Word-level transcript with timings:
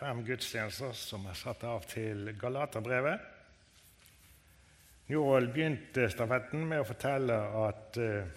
Fem 0.00 0.22
gudstjenester 0.24 0.94
som 0.96 1.26
er 1.28 1.36
satt 1.36 1.64
av 1.68 1.82
til 1.84 2.30
Galaterbrevet. 2.40 3.20
Njål 5.10 5.48
begynte 5.52 6.06
stafetten 6.08 6.62
med 6.70 6.80
å 6.80 6.86
fortelle 6.88 7.36
at 7.66 7.98
eh, 8.00 8.30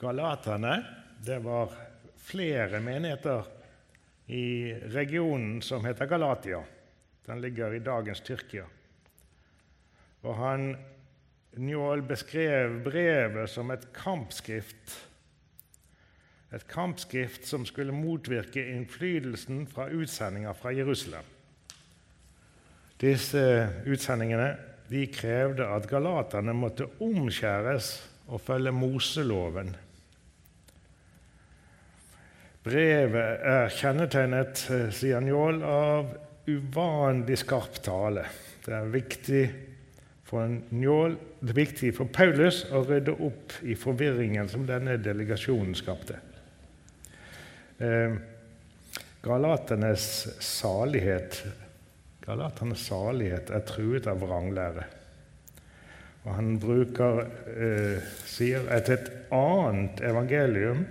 galaterne 0.00 0.72
det 1.26 1.36
var 1.44 1.74
flere 2.24 2.80
menigheter 2.80 3.50
i 4.32 4.72
regionen 4.94 5.60
som 5.60 5.84
heter 5.84 6.08
Galatia. 6.08 6.62
Den 7.26 7.44
ligger 7.44 7.76
i 7.76 7.84
dagens 7.84 8.24
Tyrkia. 8.24 8.64
Og 10.24 10.34
han 10.40 10.70
Njål 11.60 12.06
beskrev 12.08 12.78
brevet 12.86 13.50
som 13.52 13.74
et 13.74 13.90
kampskrift 13.92 14.96
et 16.52 16.66
kampskrift 16.68 17.46
som 17.48 17.64
skulle 17.66 17.94
motvirke 17.96 18.64
innflytelsen 18.74 19.64
fra 19.70 19.88
utsendinger 19.88 20.52
fra 20.52 20.72
Jerusalem. 20.76 21.24
Disse 23.00 23.42
utsendingene 23.88 24.50
de 24.92 25.06
krevde 25.08 25.66
at 25.66 25.88
galaterne 25.90 26.52
måtte 26.54 26.86
omskjæres 27.02 27.94
og 28.28 28.40
følge 28.44 28.72
Moseloven. 28.76 29.72
Brevet 32.62 33.40
er 33.42 33.72
kjennetegnet, 33.74 34.66
eh, 34.70 34.90
sier 34.94 35.20
Njål, 35.20 35.62
av 35.66 36.12
uvanlig 36.46 37.38
skarp 37.40 37.80
tale. 37.82 38.26
Det 38.64 38.74
er 38.74 38.92
viktig 38.92 39.42
for 40.24 40.46
Njål, 40.70 41.16
det 41.40 41.50
er 41.50 41.58
viktig 41.58 41.94
for 41.96 42.04
Paulus 42.04 42.62
å 42.70 42.84
rydde 42.86 43.16
opp 43.18 43.56
i 43.62 43.74
forvirringen 43.74 44.48
som 44.48 44.66
denne 44.66 44.96
delegasjonen 45.02 45.74
skapte. 45.74 46.20
Eh, 47.82 48.14
Galaternes 49.22 50.28
salighet 50.38 51.42
Galaternes 52.22 52.84
salighet 52.86 53.50
er 53.50 53.64
truet 53.66 54.06
av 54.06 54.20
vranglære. 54.22 54.84
Og 56.22 56.34
han 56.36 56.52
bruker, 56.62 57.24
eh, 57.50 58.04
sier 58.30 58.68
at 58.70 58.88
et 58.94 59.08
annet 59.34 59.98
evangelium 60.06 60.84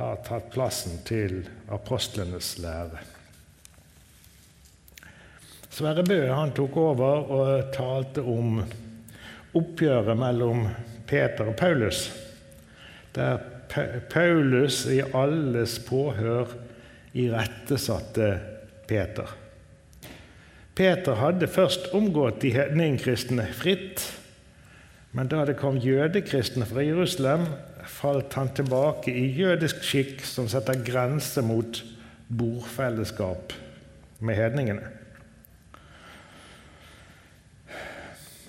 har 0.00 0.16
tatt 0.26 0.50
plassen 0.50 0.98
til 1.06 1.44
apostlenes 1.70 2.56
lære. 2.58 2.98
Sverre 5.70 6.02
Bø 6.02 6.18
han 6.32 6.50
tok 6.50 6.76
over 6.76 7.30
og 7.30 7.72
talte 7.72 8.26
om 8.26 8.58
oppgjøret 9.54 10.18
mellom 10.18 10.66
Peter 11.06 11.52
og 11.52 11.56
Paulus, 11.56 12.10
der 13.14 13.38
Paulus 14.10 14.84
i 14.90 15.00
alles 15.14 15.78
påhør 15.86 16.56
irettesatte 17.14 18.32
Peter. 18.88 19.36
Peter 20.74 21.18
hadde 21.20 21.48
først 21.50 21.90
omgått 21.94 22.40
de 22.42 22.52
hedningkristne 22.54 23.44
fritt, 23.54 24.02
men 25.12 25.28
da 25.30 25.42
det 25.46 25.58
kom 25.58 25.78
jødekristne 25.82 26.66
fra 26.66 26.84
Jerusalem, 26.86 27.48
falt 27.90 28.34
han 28.38 28.52
tilbake 28.54 29.12
i 29.12 29.26
jødisk 29.34 29.82
skikk 29.84 30.22
som 30.26 30.48
setter 30.50 30.78
grenser 30.86 31.44
mot 31.46 31.82
bordfellesskap 32.30 33.54
med 34.22 34.38
hedningene. 34.38 34.99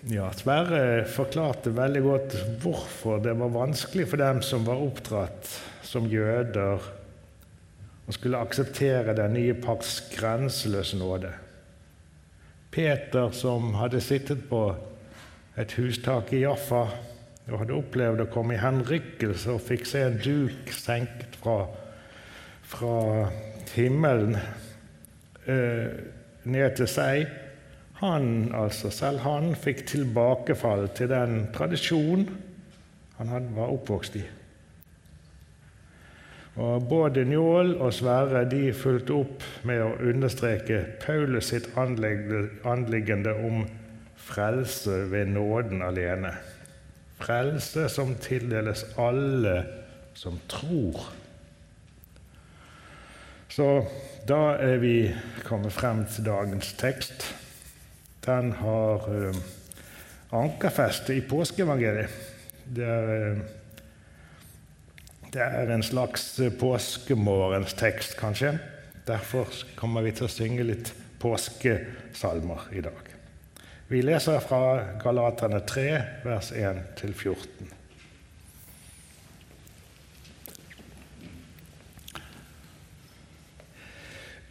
Ja, 0.09 0.31
Sverre 0.34 1.03
forklarte 1.06 1.69
veldig 1.78 2.01
godt 2.01 2.34
hvorfor 2.63 3.19
det 3.22 3.35
var 3.38 3.51
vanskelig 3.53 4.07
for 4.09 4.17
dem 4.17 4.39
som 4.41 4.63
var 4.66 4.79
oppdratt 4.81 5.45
som 5.85 6.07
jøder, 6.09 6.81
å 8.09 8.16
skulle 8.16 8.39
akseptere 8.41 9.13
den 9.13 9.35
nye 9.38 9.53
pakts 9.62 10.00
grenseløse 10.16 10.97
nåde. 10.97 11.29
Peter, 12.73 13.29
som 13.35 13.75
hadde 13.78 14.01
sittet 14.01 14.41
på 14.50 14.63
et 15.62 15.78
hustak 15.78 16.33
i 16.33 16.41
Jaffa 16.47 16.81
og 17.51 17.59
hadde 17.62 17.78
opplevd 17.78 18.23
å 18.25 18.29
komme 18.33 18.57
i 18.57 18.63
henrykkelse 18.63 19.53
og 19.53 19.62
fikk 19.68 19.85
se 19.85 20.01
en 20.07 20.18
duk 20.23 20.73
senket 20.73 21.38
fra, 21.44 21.59
fra 22.73 22.97
himmelen 23.75 24.33
eh, 25.45 25.94
ned 26.50 26.78
til 26.79 26.89
seg, 26.89 27.29
han, 28.01 28.51
altså, 28.57 28.89
selv 28.89 29.22
han 29.22 29.53
fikk 29.56 29.85
tilbakefall 29.91 30.88
til 30.97 31.12
den 31.12 31.44
tradisjon 31.53 32.25
han 33.22 33.51
var 33.53 33.69
oppvokst 33.69 34.16
i. 34.17 34.23
Og 36.62 36.88
Både 36.89 37.23
Njål 37.25 37.75
og 37.79 37.94
Sverre 37.95 38.41
de 38.50 38.73
fulgte 38.75 39.16
opp 39.16 39.45
med 39.67 39.84
å 39.85 39.94
understreke 40.09 40.81
Paulus 41.03 41.51
sitt 41.53 41.69
anliggende 41.78 43.35
om 43.45 43.63
frelse 44.19 45.06
ved 45.13 45.31
nåden 45.31 45.85
alene. 45.85 46.33
Frelse 47.22 47.85
som 47.89 48.16
tildeles 48.19 48.83
alle 49.00 49.62
som 50.18 50.41
tror. 50.51 51.06
Så 53.51 53.68
da 54.28 54.57
er 54.59 54.81
vi 54.81 54.95
kommet 55.47 55.75
frem 55.75 56.03
til 56.09 56.28
dagens 56.28 56.73
tekst. 56.79 57.29
Den 58.25 58.51
har 58.51 59.07
uh, 59.09 59.35
ankerfeste 60.31 61.15
i 61.17 61.21
påskeevangeliet. 61.21 62.09
Det 62.71 62.85
er, 62.85 63.09
eh, 63.31 63.37
det 65.33 65.41
er 65.41 65.71
en 65.73 65.83
slags 65.83 66.39
eh, 66.39 66.53
påskemorgenstekst, 66.53 68.15
kanskje. 68.19 68.53
Derfor 69.07 69.49
kommer 69.75 70.05
vi 70.05 70.13
til 70.15 70.29
å 70.29 70.31
synge 70.31 70.63
litt 70.63 70.93
påskesalmer 71.19 72.69
i 72.71 72.85
dag. 72.85 73.11
Vi 73.91 73.99
leser 74.05 74.39
fra 74.39 74.61
Galaterne 75.01 75.59
3, 75.67 75.85
vers 76.23 76.53
1-14. 76.55 77.73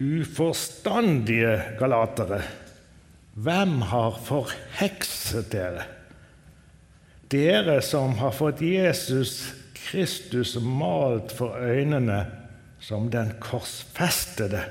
Uforstandige 0.01 1.55
galatere, 1.79 2.43
hvem 3.39 3.81
har 3.91 4.19
forhekset 4.27 5.53
dere? 5.53 5.87
Dere 7.31 7.79
som 7.83 8.17
har 8.19 8.35
fått 8.35 8.63
Jesus 8.65 9.53
Kristus 9.91 10.57
malt 10.63 11.33
for 11.35 11.55
øynene 11.63 12.25
som 12.83 13.11
den 13.11 13.33
korsfestede. 13.43 14.65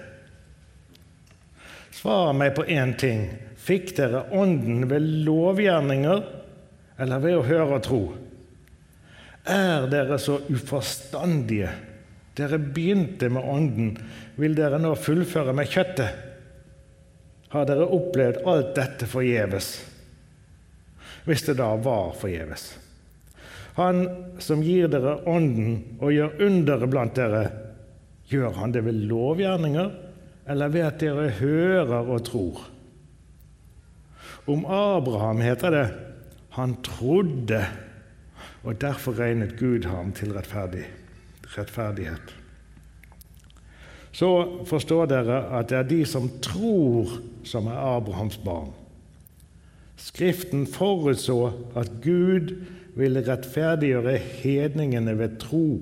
Svar 1.96 2.34
meg 2.36 2.56
på 2.56 2.66
én 2.68 2.96
ting. 3.00 3.28
Fikk 3.60 3.94
dere 3.98 4.26
Ånden 4.36 4.88
ved 4.92 5.08
lovgjerninger 5.28 6.24
eller 7.00 7.24
ved 7.24 7.38
å 7.38 7.46
høre 7.48 7.78
og 7.80 7.84
tro? 7.86 8.02
Er 9.50 9.88
dere 9.92 10.20
så 10.22 10.40
uforstandige? 10.52 11.72
Dere 12.36 12.60
begynte 12.60 13.32
med 13.32 13.44
Ånden. 13.44 13.94
Vil 14.40 14.56
dere 14.56 14.80
nå 14.80 14.94
fullføre 15.00 15.56
med 15.56 15.72
kjøttet? 15.72 16.29
Har 17.50 17.66
dere 17.66 17.88
opplevd 17.90 18.44
alt 18.50 18.76
dette 18.78 19.08
forgjeves? 19.10 19.72
Hvis 21.26 21.46
det 21.48 21.58
da 21.60 21.72
var 21.82 22.14
forgjeves. 22.18 22.68
Han 23.80 24.04
som 24.44 24.62
gir 24.66 24.90
dere 24.92 25.20
Ånden 25.30 26.00
og 26.02 26.14
gjør 26.14 26.42
underet 26.46 26.92
blant 26.92 27.16
dere, 27.18 27.44
gjør 28.30 28.58
han 28.60 28.74
det 28.76 28.84
ved 28.86 29.06
lovgjerninger 29.10 29.90
eller 30.50 30.74
ved 30.74 30.86
at 30.86 31.00
dere 31.02 31.30
hører 31.40 32.12
og 32.12 32.24
tror? 32.28 32.62
Om 34.50 34.66
Abraham 34.66 35.42
heter 35.46 35.74
det 35.74 35.88
han 36.58 36.74
trodde, 36.84 37.62
og 38.64 38.82
derfor 38.82 39.16
regnet 39.20 39.54
Gud 39.60 39.86
ham 39.88 40.12
til 40.12 40.34
rettferdig, 40.36 40.84
rettferdighet. 41.56 42.34
Så 44.12 44.66
forstår 44.66 45.10
dere 45.12 45.40
at 45.60 45.70
det 45.70 45.78
er 45.78 45.88
de 45.90 46.02
som 46.06 46.30
tror, 46.42 47.20
som 47.44 47.68
er 47.70 47.78
Abrahams 47.78 48.40
barn. 48.42 48.72
Skriften 50.00 50.66
forutså 50.68 51.52
at 51.78 51.92
Gud 52.04 52.56
ville 52.96 53.24
rettferdiggjøre 53.28 54.18
hedningene 54.18 55.18
ved 55.20 55.38
tro, 55.42 55.82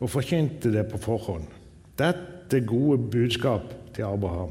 og 0.00 0.10
forkynte 0.10 0.72
det 0.72 0.86
på 0.90 0.98
forhånd. 0.98 1.44
dette 1.98 2.60
gode 2.66 2.98
budskap 2.98 3.72
til 3.94 4.02
Abraham. 4.02 4.50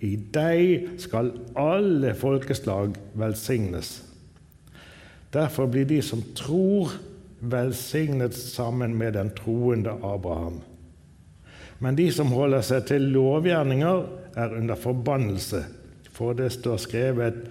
I 0.00 0.14
deg 0.16 1.00
skal 1.02 1.32
alle 1.58 2.14
folkeslag 2.14 2.94
velsignes. 3.18 4.02
Derfor 5.34 5.66
blir 5.66 5.84
de 5.84 5.98
som 6.02 6.22
tror, 6.38 6.94
velsignet 7.40 8.34
sammen 8.34 8.94
med 8.98 9.12
den 9.18 9.30
troende 9.34 9.90
Abraham. 9.90 10.60
Men 11.78 11.96
de 11.96 12.08
som 12.12 12.32
holder 12.34 12.64
seg 12.66 12.86
til 12.90 13.10
lovgjerninger, 13.14 14.06
er 14.38 14.54
under 14.54 14.78
forbannelse. 14.78 15.64
For 16.14 16.34
det 16.34 16.52
står 16.58 16.78
skrevet:" 16.82 17.42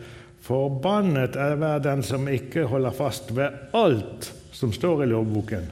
Forbannet 0.47 1.35
er 1.35 1.57
hver 1.59 1.81
den 1.83 2.03
som 2.07 2.27
ikke 2.31 2.69
holder 2.71 2.93
fast 2.95 3.33
ved 3.35 3.51
alt 3.75 4.29
som 4.55 4.71
står 4.71 5.03
i 5.03 5.07
lovboken, 5.11 5.65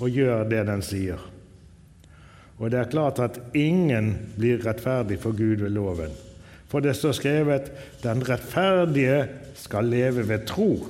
og 0.00 0.08
gjør 0.08 0.46
det 0.48 0.62
den 0.70 0.80
sier. 0.80 1.20
Og 2.56 2.70
det 2.72 2.78
er 2.80 2.92
klart 2.92 3.20
at 3.20 3.36
ingen 3.52 4.14
blir 4.38 4.62
rettferdig 4.64 5.18
for 5.20 5.36
Gud 5.36 5.60
ved 5.60 5.74
loven. 5.76 6.12
For 6.68 6.80
det 6.80 6.96
står 6.96 7.12
skrevet:" 7.12 7.70
Den 8.02 8.24
rettferdige 8.28 9.28
skal 9.54 9.84
leve 9.84 10.28
ved 10.28 10.46
tro. 10.46 10.86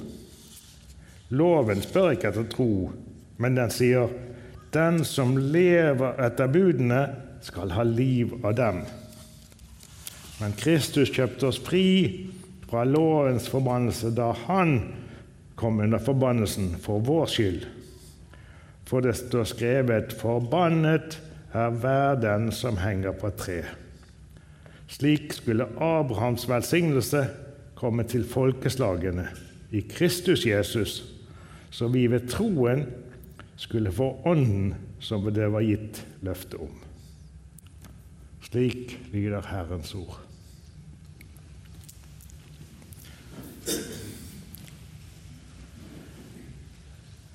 Loven 1.30 1.82
spør 1.82 2.10
ikke 2.10 2.28
etter 2.28 2.46
tro, 2.50 2.90
men 3.38 3.56
den 3.56 3.70
sier:" 3.70 4.08
Den 4.72 5.04
som 5.04 5.34
lever 5.38 6.20
etter 6.22 6.50
budene, 6.50 7.02
skal 7.40 7.70
ha 7.72 7.82
liv 7.88 8.34
av 8.44 8.52
dem. 8.52 8.82
Men 10.40 10.52
Kristus 10.60 11.08
kjøpte 11.08 11.48
oss 11.48 11.58
fri 11.64 11.86
fra 12.68 12.84
lovens 12.84 13.48
forbannelse 13.48 14.12
da 14.12 14.30
han 14.44 14.74
kom 15.60 15.80
under 15.80 16.00
forbannelsen 16.04 16.74
for 16.84 17.00
vår 17.04 17.26
skyld. 17.32 17.64
For 18.84 19.00
det 19.00 19.16
står 19.16 19.48
skrevet:" 19.48 20.12
Forbannet 20.20 21.18
er 21.52 21.70
hver 21.70 22.20
den 22.20 22.50
som 22.52 22.76
henger 22.76 23.12
på 23.12 23.30
tre. 23.30 23.62
Slik 24.88 25.32
skulle 25.32 25.68
Abrahams 25.80 26.48
velsignelse 26.48 27.24
komme 27.74 28.04
til 28.04 28.24
folkeslagene 28.24 29.28
i 29.70 29.80
Kristus 29.80 30.46
Jesus, 30.46 31.04
så 31.70 31.88
vi 31.88 32.06
ved 32.10 32.28
troen 32.28 32.86
skulle 33.60 33.92
få 33.92 34.22
Ånden 34.24 34.74
som 35.00 35.26
det 35.34 35.48
var 35.52 35.60
gitt 35.60 36.00
løfte 36.24 36.56
om. 36.56 36.72
Slik 38.40 38.96
lyder 39.12 39.44
Herrens 39.44 39.92
ord. 39.94 40.16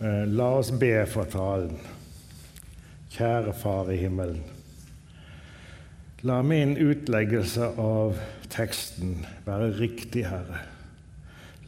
Eh, 0.02 0.26
la 0.28 0.50
oss 0.58 0.74
be 0.74 1.06
for 1.06 1.30
talen. 1.30 1.78
Kjære 3.14 3.54
Far 3.54 3.94
i 3.94 4.00
himmelen. 4.02 4.42
La 6.26 6.42
min 6.42 6.74
utleggelse 6.82 7.70
av 7.78 8.18
teksten 8.50 9.20
være 9.46 9.70
riktig, 9.78 10.26
Herre. 10.26 10.66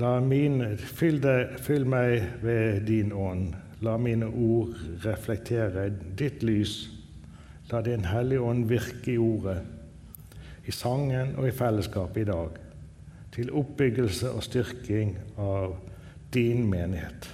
La 0.01 0.17
mine, 0.19 0.73
fyll, 0.77 1.21
det, 1.21 1.61
fyll 1.61 1.85
meg 1.85 2.25
ved 2.41 2.81
din 2.89 3.13
ånd. 3.13 3.53
La 3.85 3.97
mine 4.01 4.25
ord 4.25 4.73
reflektere 5.03 5.89
ditt 6.17 6.43
lys. 6.43 6.87
La 7.69 7.81
Din 7.85 8.07
Hellige 8.07 8.41
Ånd 8.41 8.65
virke 8.69 9.11
i 9.13 9.17
ordet, 9.21 9.59
i 10.65 10.71
sangen 10.71 11.35
og 11.37 11.47
i 11.47 11.55
fellesskapet 11.55 12.23
i 12.23 12.29
dag, 12.29 12.55
til 13.35 13.51
oppbyggelse 13.51 14.31
og 14.31 14.45
styrking 14.45 15.13
av 15.37 15.75
din 16.33 16.65
menighet. 16.71 17.27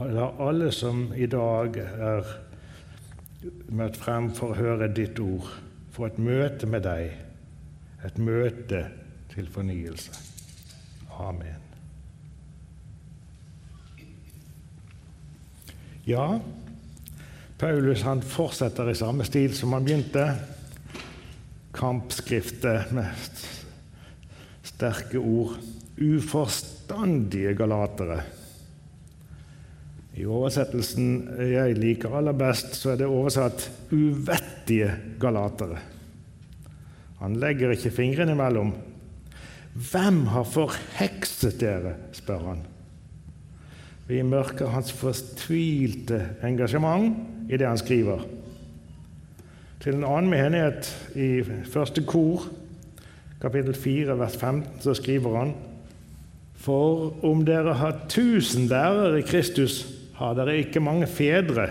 La 0.00 0.30
alle 0.42 0.70
som 0.74 1.10
i 1.14 1.26
dag 1.30 1.76
er 1.82 2.30
møtt 3.74 3.98
frem 4.00 4.30
for 4.34 4.54
å 4.54 4.58
høre 4.58 4.90
ditt 4.94 5.20
ord, 5.22 5.50
få 5.92 6.08
et 6.08 6.22
møte 6.22 6.70
med 6.70 6.86
deg, 6.86 7.10
et 8.06 8.22
møte 8.22 8.86
til 9.34 9.50
fornyelse. 9.52 10.16
Amen. 11.20 11.61
Ja, 16.04 16.40
Paulus 17.58 18.02
han 18.02 18.22
fortsetter 18.26 18.88
i 18.90 18.94
samme 18.98 19.22
stil 19.22 19.52
som 19.54 19.72
han 19.76 19.84
begynte. 19.86 20.24
Kampskriftet 21.72 22.90
med 22.90 23.30
sterke 24.66 25.20
ord. 25.22 25.60
Uforstandige 26.02 27.52
galatere. 27.54 28.18
I 30.18 30.26
oversettelsen 30.26 31.12
jeg 31.52 31.78
liker 31.78 32.18
aller 32.18 32.34
best, 32.36 32.74
så 32.76 32.92
er 32.92 33.00
det 33.00 33.06
oversatt 33.06 33.70
'uvettige 33.92 34.90
galatere'. 35.22 35.78
Han 37.22 37.38
legger 37.38 37.70
ikke 37.70 37.94
fingrene 37.94 38.34
imellom. 38.34 38.74
Hvem 39.72 40.26
har 40.26 40.44
forhekset 40.44 41.60
dere? 41.60 41.94
spør 42.12 42.38
han. 42.48 42.66
Vi 44.08 44.22
mørker 44.26 44.72
hans 44.72 44.92
fortvilte 44.92 46.20
engasjement 46.44 47.50
i 47.50 47.58
det 47.58 47.68
han 47.68 47.80
skriver. 47.80 48.24
Til 49.82 49.98
en 49.98 50.06
annen 50.06 50.30
menighet 50.30 50.88
i 51.18 51.42
første 51.70 52.04
kor, 52.06 52.44
kapittel 53.42 53.74
4, 53.74 54.18
vers 54.18 54.36
15, 54.38 54.82
så 54.84 54.94
skriver 54.94 55.38
han 55.38 55.54
For 56.62 57.24
om 57.26 57.42
dere 57.46 57.74
har 57.80 58.04
tusen 58.10 58.68
lærere 58.70 59.18
i 59.18 59.26
Kristus, 59.26 59.86
har 60.14 60.36
dere 60.38 60.60
ikke 60.62 60.82
mange 60.82 61.08
fedre. 61.10 61.66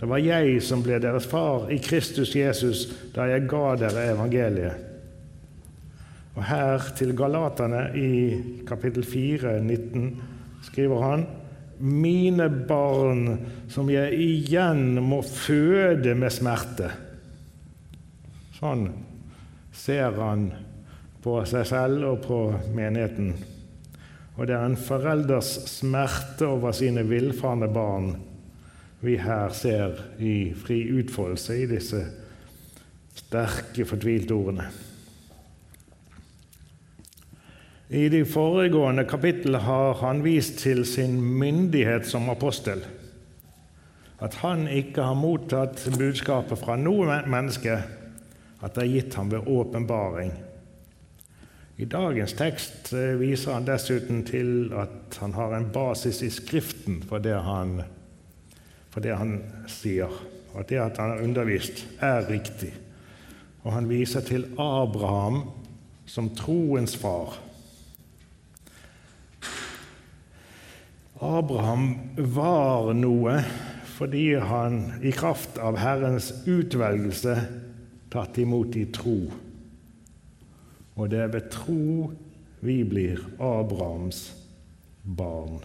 Det 0.00 0.08
var 0.08 0.22
jeg 0.24 0.62
som 0.64 0.80
ble 0.80 0.96
deres 1.02 1.26
far 1.28 1.68
i 1.68 1.76
Kristus 1.84 2.32
Jesus 2.36 2.86
da 3.12 3.26
jeg 3.28 3.44
ga 3.50 3.74
dere 3.82 4.06
evangeliet. 4.14 4.86
Og 6.38 6.44
her 6.46 6.86
til 6.96 7.12
Galaterne 7.16 7.82
i 7.98 8.10
kapittel 8.64 9.04
4, 9.04 9.58
19, 9.60 10.22
skriver 10.66 11.04
han 11.04 11.26
mine 11.80 12.48
barn 12.68 13.38
som 13.72 13.88
jeg 13.88 14.12
igjen 14.20 15.00
må 15.00 15.22
føde 15.24 16.12
med 16.18 16.32
smerte. 16.34 16.90
Sånn 18.58 18.90
ser 19.72 20.18
han 20.18 20.50
på 21.24 21.38
seg 21.48 21.64
selv 21.68 22.04
og 22.10 22.18
på 22.26 22.40
menigheten. 22.76 23.32
Og 24.36 24.48
det 24.48 24.56
er 24.56 24.66
en 24.68 24.76
forelders 24.80 25.54
smerte 25.72 26.48
over 26.48 26.76
sine 26.76 27.04
villfarne 27.08 27.68
barn 27.72 28.12
vi 29.00 29.16
her 29.20 29.52
ser 29.56 29.96
i 30.20 30.52
fri 30.52 30.82
utfoldelse 31.00 31.56
i 31.56 31.68
disse 31.68 32.02
sterke, 33.16 33.86
fortvilte 33.88 34.36
ordene. 34.36 34.68
I 37.90 38.08
de 38.08 38.20
foregående 38.22 39.02
kapitlene 39.02 39.58
har 39.66 39.96
han 39.98 40.20
vist 40.22 40.60
til 40.62 40.84
sin 40.86 41.16
myndighet 41.18 42.06
som 42.06 42.28
apostel. 42.30 42.84
At 44.22 44.36
han 44.44 44.68
ikke 44.70 45.02
har 45.08 45.18
mottatt 45.18 45.82
budskapet 45.98 46.60
fra 46.60 46.76
noe 46.78 47.16
menneske, 47.26 47.80
at 48.60 48.76
det 48.76 48.84
er 48.84 48.92
gitt 48.92 49.18
ham 49.18 49.32
ved 49.32 49.50
åpenbaring. 49.50 50.30
I 51.82 51.88
dagens 51.90 52.36
tekst 52.38 52.92
eh, 52.94 53.16
viser 53.18 53.56
han 53.56 53.66
dessuten 53.66 54.22
til 54.28 54.70
at 54.76 55.18
han 55.18 55.34
har 55.34 55.56
en 55.56 55.70
basis 55.74 56.22
i 56.22 56.30
Skriften 56.30 57.02
for 57.08 57.24
det 57.24 57.38
han, 57.42 57.80
for 58.92 59.02
det 59.02 59.16
han 59.18 59.38
sier. 59.66 60.14
Og 60.52 60.62
at 60.62 60.70
det 60.70 60.82
at 60.84 61.02
han 61.02 61.16
har 61.16 61.26
undervist, 61.26 61.86
er 61.98 62.28
riktig. 62.30 62.70
Og 63.64 63.72
han 63.74 63.90
viser 63.90 64.22
til 64.22 64.46
Abraham 64.60 65.48
som 66.06 66.30
troens 66.36 66.94
far. 66.94 67.40
Abraham 71.20 71.98
var 72.16 72.94
noe 72.96 73.42
fordi 74.00 74.38
han 74.40 74.78
i 75.04 75.12
kraft 75.12 75.58
av 75.60 75.76
Herrens 75.76 76.30
utvelgelse 76.48 77.34
tatt 78.10 78.38
imot 78.40 78.76
i 78.80 78.86
tro. 78.88 79.18
Og 80.96 81.10
det 81.12 81.20
er 81.20 81.34
ved 81.34 81.50
tro 81.52 82.08
vi 82.64 82.78
blir 82.88 83.20
Abrahams 83.36 84.22
barn. 85.04 85.60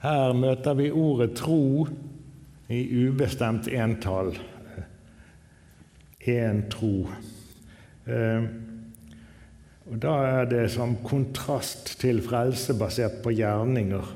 Her 0.00 0.32
møter 0.32 0.78
vi 0.78 0.88
ordet 0.88 1.34
tro 1.36 1.84
i 2.72 2.80
ubestemt 3.04 3.68
entall. 3.68 4.32
Én 6.24 6.64
tro. 6.72 7.08
Eh, 8.08 8.48
og 9.88 9.98
Da 10.02 10.14
er 10.28 10.48
det 10.48 10.66
som 10.74 10.96
kontrast 11.00 11.94
til 12.00 12.20
frelse 12.24 12.76
basert 12.76 13.22
på 13.24 13.32
gjerninger. 13.32 14.14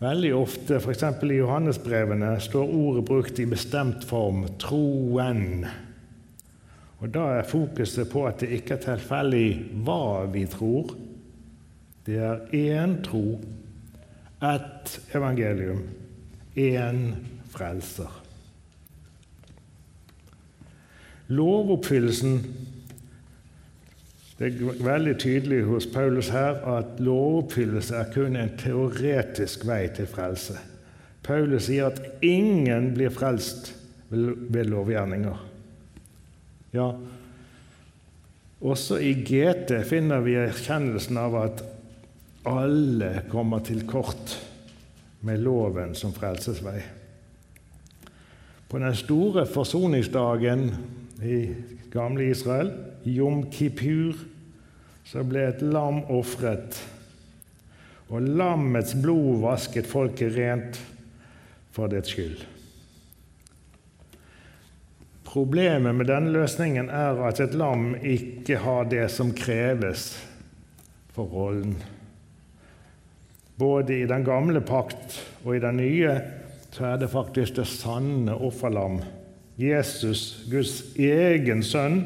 Veldig 0.00 0.30
ofte, 0.36 0.78
f.eks. 0.80 1.04
i 1.22 1.38
Johannesbrevene, 1.38 2.34
står 2.40 2.72
ordet 2.72 3.04
brukt 3.08 3.38
i 3.40 3.46
bestemt 3.48 4.04
form 4.08 4.46
troen. 4.60 5.66
Og 7.00 7.12
Da 7.12 7.26
er 7.38 7.48
fokuset 7.48 8.08
på 8.08 8.24
at 8.26 8.40
det 8.40 8.52
ikke 8.56 8.78
er 8.78 8.84
tilfeldig 8.86 9.48
hva 9.84 10.24
vi 10.32 10.46
tror. 10.48 10.96
Det 12.04 12.16
er 12.20 12.48
én 12.52 12.98
tro, 13.04 13.40
ett 14.44 14.98
evangelium, 15.16 15.84
én 16.56 17.14
frelser. 17.52 18.20
Lovoppfyllelsen 21.28 22.40
Det 24.38 24.48
er 24.48 24.82
veldig 24.82 25.14
tydelig 25.22 25.60
hos 25.68 25.86
Paulus 25.86 26.28
her 26.34 26.58
at 26.74 26.98
lovoppfyllelse 26.98 27.94
er 27.94 28.08
kun 28.14 28.36
en 28.36 28.54
teoretisk 28.58 29.62
vei 29.68 29.84
til 29.94 30.08
frelse. 30.10 30.56
Paulus 31.24 31.68
sier 31.68 31.92
at 31.92 32.24
ingen 32.26 32.90
blir 32.96 33.14
frelst 33.14 33.72
ved 34.10 34.64
lovgjerninger. 34.68 35.38
Ja, 36.74 36.88
også 38.64 38.98
i 38.98 39.12
GT 39.22 39.76
finner 39.86 40.24
vi 40.24 40.34
erkjennelsen 40.40 41.18
av 41.20 41.38
at 41.38 41.62
alle 42.48 43.24
kommer 43.30 43.62
til 43.64 43.84
kort 43.88 44.34
med 45.24 45.40
loven 45.44 45.94
som 45.96 46.12
frelsesvei. 46.16 46.80
På 48.68 48.80
den 48.82 48.96
store 48.98 49.46
forsoningsdagen 49.46 50.66
i 51.22 51.38
gamle 51.92 52.26
Israel, 52.32 52.72
Jom 53.06 53.46
Kippur, 53.52 54.16
så 55.04 55.24
ble 55.26 55.48
et 55.50 55.62
lam 55.62 56.02
ofret. 56.12 56.78
Og 58.08 58.24
lammets 58.24 58.94
blod 59.00 59.42
vasket 59.44 59.88
folket 59.88 60.34
rent 60.36 60.80
for 61.74 61.90
dets 61.92 62.12
skyld. 62.14 62.44
Problemet 65.24 65.96
med 65.98 66.06
denne 66.06 66.30
løsningen 66.30 66.92
er 66.94 67.18
at 67.26 67.40
et 67.42 67.56
lam 67.58 67.96
ikke 67.98 68.60
har 68.62 68.86
det 68.86 69.08
som 69.10 69.32
kreves 69.34 70.12
for 71.14 71.26
rollen. 71.26 71.74
Både 73.58 73.96
i 73.98 74.06
den 74.06 74.22
gamle 74.26 74.62
pakt 74.62 75.18
og 75.42 75.56
i 75.56 75.62
den 75.62 75.80
nye 75.82 76.14
så 76.74 76.88
er 76.92 77.02
det 77.02 77.10
faktisk 77.10 77.58
det 77.58 77.66
sanne 77.70 78.34
offerlam, 78.34 79.00
Jesus, 79.58 80.44
Guds 80.50 80.80
egen 80.98 81.62
sønn, 81.62 82.00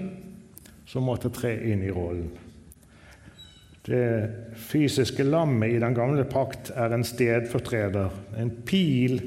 som 0.89 1.05
måtte 1.05 1.31
tre 1.35 1.53
inn 1.69 1.83
i 1.85 1.93
rollen. 1.93 2.31
Det 3.89 4.09
fysiske 4.69 5.25
lammet 5.25 5.73
i 5.73 5.81
den 5.81 5.97
gamle 5.97 6.25
pakt 6.29 6.73
er 6.77 6.93
en 6.93 7.05
stedfortreder, 7.07 8.13
en 8.37 8.51
pil 8.69 9.21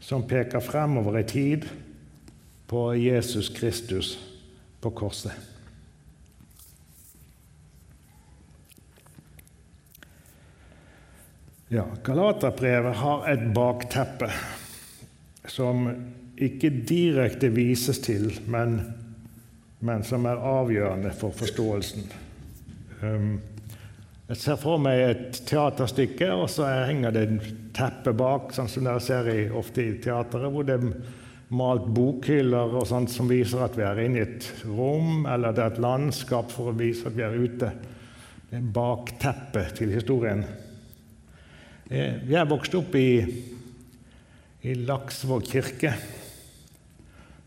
som 0.00 0.24
peker 0.28 0.60
fremover 0.64 1.18
i 1.20 1.26
tid 1.28 1.66
på 2.68 2.86
Jesus 2.96 3.50
Kristus 3.52 4.14
på 4.80 4.92
korset. 4.96 5.32
Ja, 11.72 11.84
Galaterbrevet 12.04 12.96
har 13.00 13.24
et 13.32 13.46
bakteppe 13.56 14.28
som 15.48 15.88
ikke 16.36 16.70
direkte 16.88 17.48
vises 17.52 17.98
til, 18.04 18.28
men, 18.46 18.78
men 19.84 20.04
som 20.06 20.24
er 20.28 20.40
avgjørende 20.40 21.12
for 21.16 21.34
forståelsen. 21.36 22.06
Um, 23.02 23.34
jeg 24.24 24.40
ser 24.40 24.56
for 24.56 24.80
meg 24.80 25.02
et 25.04 25.42
teaterstykke, 25.44 26.30
og 26.32 26.46
så 26.48 26.70
henger 26.88 27.12
det 27.12 27.24
en 27.28 27.42
teppe 27.76 28.14
bak, 28.16 28.54
sånn 28.56 28.70
som 28.72 28.86
dere 28.88 29.02
ser 29.04 29.28
i, 29.28 29.42
ofte 29.52 29.84
i 29.84 29.98
teateret, 30.00 30.48
hvor 30.54 30.64
det 30.64 30.78
er 30.78 30.86
malt 31.54 31.84
bokhyller 31.92 32.72
og 32.78 32.86
sånt 32.88 33.12
som 33.12 33.28
viser 33.28 33.66
at 33.66 33.76
vi 33.76 33.84
er 33.84 34.00
inne 34.06 34.22
i 34.22 34.24
et 34.24 34.48
rom, 34.64 35.26
eller 35.28 35.52
det 35.52 35.66
er 35.66 35.74
et 35.74 35.82
landskap 35.84 36.48
for 36.54 36.72
å 36.72 36.78
vise 36.78 37.04
at 37.10 37.18
vi 37.18 37.26
er 37.26 37.36
ute. 37.36 37.70
Det 38.48 38.58
er 38.58 38.72
bakteppet 38.80 39.76
til 39.82 39.92
historien. 39.92 40.40
Eh, 41.90 42.24
jeg 42.30 42.48
vokste 42.48 42.80
opp 42.80 42.96
i, 42.96 43.08
i 44.64 44.76
Laksvåg 44.88 45.44
kirke. 45.52 45.92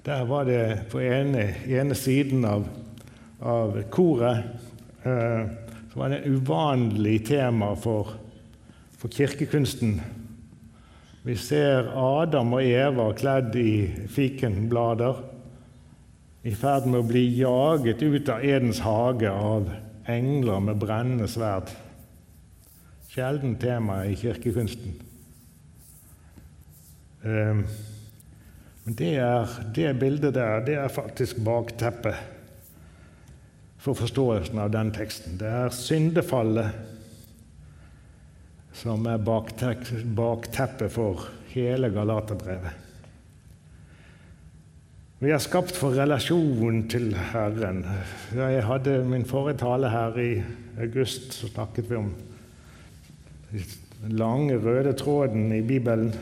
Der 0.08 0.24
var 0.26 0.46
det 0.48 0.86
på 0.88 1.02
ene, 1.04 1.50
ene 1.68 1.96
siden 1.96 2.46
av, 2.48 2.62
av 3.44 3.74
koret 3.92 4.46
eh, 5.04 5.50
så 5.92 6.00
var 6.00 6.14
det 6.14 6.20
et 6.22 6.30
uvanlig 6.32 7.18
tema 7.28 7.74
for, 7.76 8.14
for 8.96 9.12
kirkekunsten. 9.12 9.98
Vi 11.28 11.36
ser 11.36 11.90
Adam 12.00 12.56
og 12.56 12.64
Eva 12.64 13.10
kledd 13.20 13.58
i 13.60 13.74
fikenblader, 14.16 15.20
i 16.48 16.56
ferd 16.56 16.88
med 16.88 17.02
å 17.02 17.10
bli 17.10 17.26
jaget 17.42 18.06
ut 18.06 18.32
av 18.32 18.48
Edens 18.48 18.80
hage 18.86 19.28
av 19.28 19.68
engler 20.08 20.64
med 20.70 20.80
brennende 20.86 21.28
sverd. 21.28 21.76
Sjelden 23.12 23.60
tema 23.60 24.06
i 24.08 24.16
kirkekunsten. 24.16 24.96
Ehm, 27.28 27.66
men 28.88 28.96
det, 28.96 29.16
er, 29.20 29.50
det 29.76 29.90
bildet 30.00 30.38
der, 30.38 30.62
det 30.64 30.78
er 30.80 30.88
faktisk 30.88 31.42
bakteppet 31.44 32.16
for 33.84 34.00
forståelsen 34.00 34.62
av 34.64 34.70
den 34.72 34.94
teksten. 34.96 35.34
Det 35.42 35.50
er 35.52 35.76
syndefallet 35.76 36.72
som 38.80 39.04
er 39.12 39.20
bakteppet 39.20 40.88
for 40.96 41.26
hele 41.52 41.90
Galaterbrevet. 41.92 42.72
Vi 45.20 45.36
er 45.36 45.44
skapt 45.44 45.76
for 45.76 45.92
relasjon 46.00 46.86
til 46.88 47.12
Herren. 47.34 47.84
Jeg 48.40 48.64
hadde 48.70 49.02
min 49.04 49.28
forrige 49.28 49.60
tale 49.66 49.92
her 49.92 50.16
i 50.24 50.32
august, 50.80 51.34
så 51.42 51.52
snakket 51.52 51.92
vi 51.92 52.00
om 52.00 52.12
den 53.52 54.16
lange, 54.16 54.56
røde 54.64 54.96
tråden 54.96 55.52
i 55.52 55.64
Bibelen. 55.76 56.14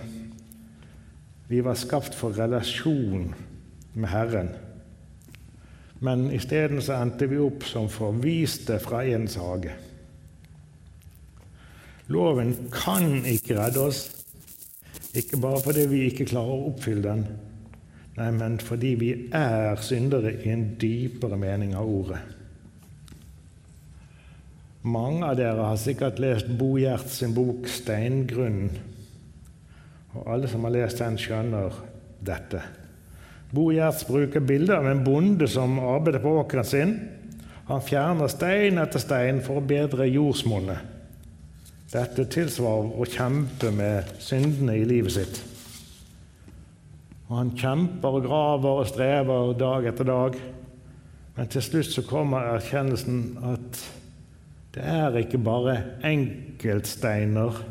Vi 1.48 1.62
var 1.62 1.78
skapt 1.78 2.16
for 2.18 2.34
relasjon 2.34 3.34
med 3.94 4.10
Herren. 4.10 4.50
Men 6.00 6.28
isteden 6.34 6.82
endte 6.82 7.30
vi 7.30 7.38
opp 7.40 7.64
som 7.70 7.90
forviste 7.90 8.80
fra 8.84 9.04
ens 9.06 9.38
hage. 9.40 9.74
Loven 12.12 12.54
kan 12.74 13.26
ikke 13.26 13.58
redde 13.58 13.82
oss, 13.88 14.04
ikke 15.18 15.40
bare 15.42 15.62
fordi 15.64 15.86
vi 15.90 16.04
ikke 16.10 16.28
klarer 16.30 16.54
å 16.54 16.68
oppfylle 16.70 17.02
den, 17.02 17.24
nei, 18.20 18.28
men 18.36 18.60
fordi 18.62 18.92
vi 19.00 19.12
er 19.34 19.80
syndere 19.82 20.36
i 20.36 20.52
en 20.54 20.68
dypere 20.82 21.40
mening 21.40 21.74
av 21.78 21.90
ordet. 21.90 22.20
Mange 24.86 25.26
av 25.26 25.40
dere 25.40 25.66
har 25.66 25.80
sikkert 25.82 26.22
lest 26.22 26.52
Bo 26.60 26.76
Gjerts 26.78 27.24
bok 27.34 27.66
'Steingrunnen'. 27.66 28.78
Og 30.16 30.26
alle 30.32 30.50
som 30.50 30.64
har 30.66 30.74
lest 30.76 31.02
den, 31.02 31.20
skjønner 31.20 31.76
dette. 32.26 32.64
Bo 33.56 33.70
Gjerts 33.72 34.06
bruker 34.08 34.44
bildet 34.44 34.76
av 34.78 34.88
en 34.90 35.04
bonde 35.06 35.48
som 35.48 35.78
arbeider 35.80 36.24
på 36.24 36.34
åkeren 36.42 36.68
sin. 36.68 36.96
Han 37.70 37.84
fjerner 37.84 38.30
stein 38.32 38.80
etter 38.82 39.02
stein 39.02 39.42
for 39.46 39.62
å 39.62 39.66
bedre 39.66 40.08
jordsmonnet. 40.10 40.94
Dette 41.92 42.26
tilsvarer 42.28 42.96
å 43.00 43.06
kjempe 43.08 43.70
med 43.72 44.10
syndene 44.24 44.76
i 44.80 44.88
livet 44.88 45.16
sitt. 45.16 45.38
Og 47.30 47.38
han 47.40 47.54
kjemper 47.58 48.18
og 48.18 48.26
graver 48.28 48.82
og 48.82 48.90
strever 48.90 49.54
dag 49.58 49.88
etter 49.90 50.10
dag. 50.10 50.36
Men 51.36 51.52
til 51.52 51.64
slutt 51.64 51.94
så 51.94 52.04
kommer 52.08 52.52
erkjennelsen 52.56 53.22
at 53.54 53.80
det 54.76 54.84
er 54.92 55.16
ikke 55.22 55.40
bare 55.40 55.78
enkeltsteiner 56.06 57.64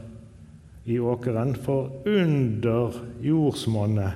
i 0.85 0.99
åkeren, 0.99 1.55
for 1.55 1.91
under 2.05 2.93
jordsmonnet 3.21 4.12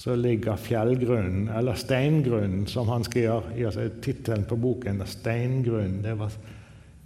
så 0.00 0.16
ligger 0.16 0.56
fjellgrunnen, 0.56 1.48
eller 1.48 1.74
steingrunnen, 1.74 2.66
som 2.66 2.88
han 2.88 3.04
skal 3.04 3.22
gjøre 3.22 3.56
i 3.58 3.66
altså, 3.68 3.84
tittelen 4.00 4.46
på 4.48 4.56
boken. 4.56 5.02
Steingrunnen. 5.06 6.00
Det 6.02 6.14
var 6.16 6.32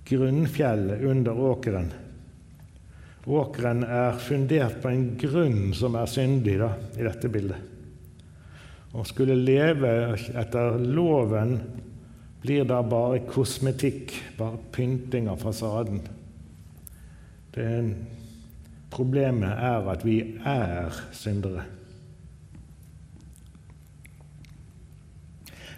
grunnfjellet 0.07 1.03
under 1.03 1.41
åkeren. 1.41 1.91
Åkeren 3.25 3.83
er 3.85 4.21
fundert 4.21 4.79
på 4.83 4.93
en 4.93 5.07
grunn 5.19 5.73
som 5.75 5.97
er 5.99 6.07
syndig 6.13 6.59
da, 6.61 6.71
i 6.95 7.03
dette 7.03 7.31
bildet. 7.33 7.71
Å 8.95 9.03
skulle 9.09 9.35
leve 9.43 10.15
etter 10.15 10.79
loven 10.79 11.57
blir 12.45 12.67
da 12.69 12.79
bare 12.87 13.25
kosmetikk, 13.27 14.13
bare 14.39 14.61
pynting 14.71 15.27
av 15.33 15.43
fasaden. 15.43 16.05
Det 17.55 17.65
Er, 17.65 17.89
problemet 18.95 19.51
er 19.51 19.89
at 19.91 20.05
vi 20.07 20.21
er 20.47 20.95
syndere. 21.13 21.65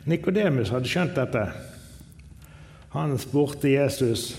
Nikodemus 0.06 0.70
hadde 0.70 0.90
skjønt 0.90 1.16
dette. 1.18 1.46
Han 2.94 3.18
spurte 3.18 3.72
Jesus, 3.72 4.36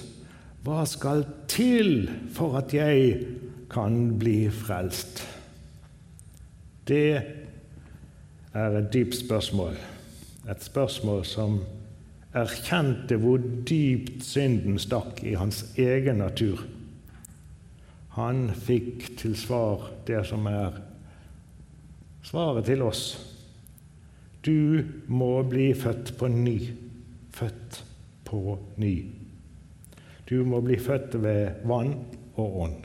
'Hva 0.64 0.86
skal 0.86 1.26
til 1.48 2.10
for 2.34 2.58
at 2.58 2.74
jeg 2.74 3.26
kan 3.70 4.18
bli 4.20 4.50
frelst?' 4.50 5.28
Det 6.88 7.22
er 8.54 8.78
et 8.78 8.94
dypt 8.94 9.16
spørsmål. 9.16 9.76
Et 10.50 10.64
spørsmål 10.64 11.26
som 11.26 11.60
erkjente 12.34 13.16
hvor 13.16 13.38
dypt 13.70 14.24
synden 14.24 14.80
stakk 14.80 15.24
i 15.24 15.34
hans 15.34 15.66
egen 15.78 16.16
natur. 16.24 16.64
Han 18.18 18.48
fikk 18.50 19.12
til 19.20 19.36
svar 19.38 19.84
det 20.08 20.24
som 20.26 20.48
er 20.50 20.80
svaret 22.26 22.66
til 22.66 22.82
oss. 22.82 23.04
Du 24.42 24.82
må 25.06 25.44
bli 25.46 25.70
født 25.78 26.16
på 26.18 26.30
ny. 26.34 26.58
Født 27.38 27.84
på 28.26 28.58
ny. 28.82 28.94
Du 30.26 30.42
må 30.50 30.64
bli 30.66 30.80
født 30.82 31.20
ved 31.22 31.62
vann 31.70 31.94
og 32.36 32.62
ånd. 32.66 32.80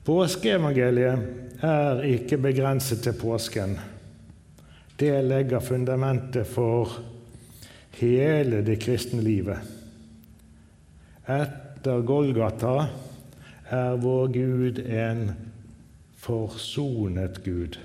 Påskeevangeliet 0.00 1.60
er 1.68 2.00
ikke 2.08 2.38
begrenset 2.40 3.02
til 3.04 3.12
påsken. 3.20 3.76
Det 4.96 5.12
legger 5.26 5.60
fundamentet 5.60 6.48
for 6.48 6.96
hele 8.00 8.62
det 8.64 8.78
kristne 8.80 9.20
livet. 9.22 9.79
Etter 11.30 12.02
Golgata 12.02 12.88
er 13.70 14.00
vår 14.02 14.32
Gud 14.34 14.80
en 14.82 15.28
forsonet 16.18 17.38
Gud. 17.44 17.78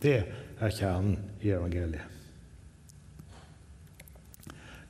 Det 0.00 0.16
er 0.62 0.72
kjernen 0.72 1.18
i 1.42 1.52
evangeliet. 1.52 2.08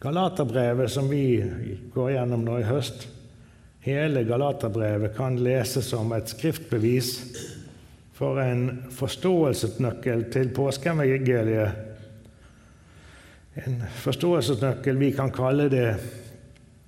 Galaterbrevet, 0.03 0.91
som 0.91 1.11
vi 1.11 1.43
går 1.95 2.15
gjennom 2.17 2.43
nå 2.47 2.57
i 2.59 2.67
høst, 2.67 3.07
hele 3.83 4.25
Galaterbrevet 4.27 5.15
kan 5.15 5.39
leses 5.43 5.91
som 5.91 6.11
et 6.15 6.31
skriftbevis 6.31 7.13
for 8.15 8.39
en 8.43 8.67
forståelsesnøkkel 8.95 10.27
til 10.35 10.51
påskeevangeliet. 10.55 11.79
En 13.63 13.79
forståelsesnøkkel 14.03 14.99
vi 14.99 15.13
kan 15.15 15.31
kalle 15.35 15.69
det 15.71 15.89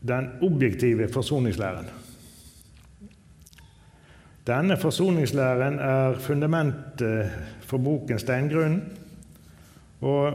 den 0.08 0.28
objektive 0.42 1.08
forsoningslæren. 1.08 1.87
Denne 4.46 4.76
forsoningslæren 4.76 5.78
er 5.78 6.18
fundamentet 6.20 7.30
for 7.61 7.78
boken 7.78 8.18
Steingrunn. 8.18 8.82
Og 10.00 10.32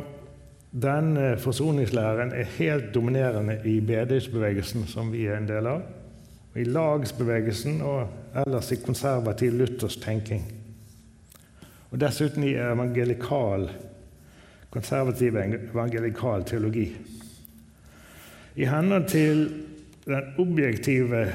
denne 0.81 1.37
forsoningslæren 1.37 2.31
er 2.31 2.43
helt 2.43 2.95
dominerende 2.95 3.59
i 3.65 3.79
bedehusbevegelsen, 3.79 4.87
som 4.87 5.11
vi 5.13 5.25
er 5.25 5.37
en 5.37 5.47
del 5.47 5.67
av, 5.67 5.83
i 6.55 6.63
lagsbevegelsen 6.63 7.81
og 7.85 8.07
ellers 8.45 8.71
i 8.71 8.79
konservativ 8.81 9.53
luthersk 9.53 10.01
tenking. 10.01 10.43
Og 11.91 12.01
dessuten 12.01 12.43
i 12.43 12.55
evangelikal, 12.57 13.69
konservativ 14.69 15.37
evangelikal 15.37 16.43
teologi. 16.45 16.89
I 18.55 18.65
henhold 18.65 19.07
til 19.11 19.45
den 20.05 20.33
objektive 20.41 21.27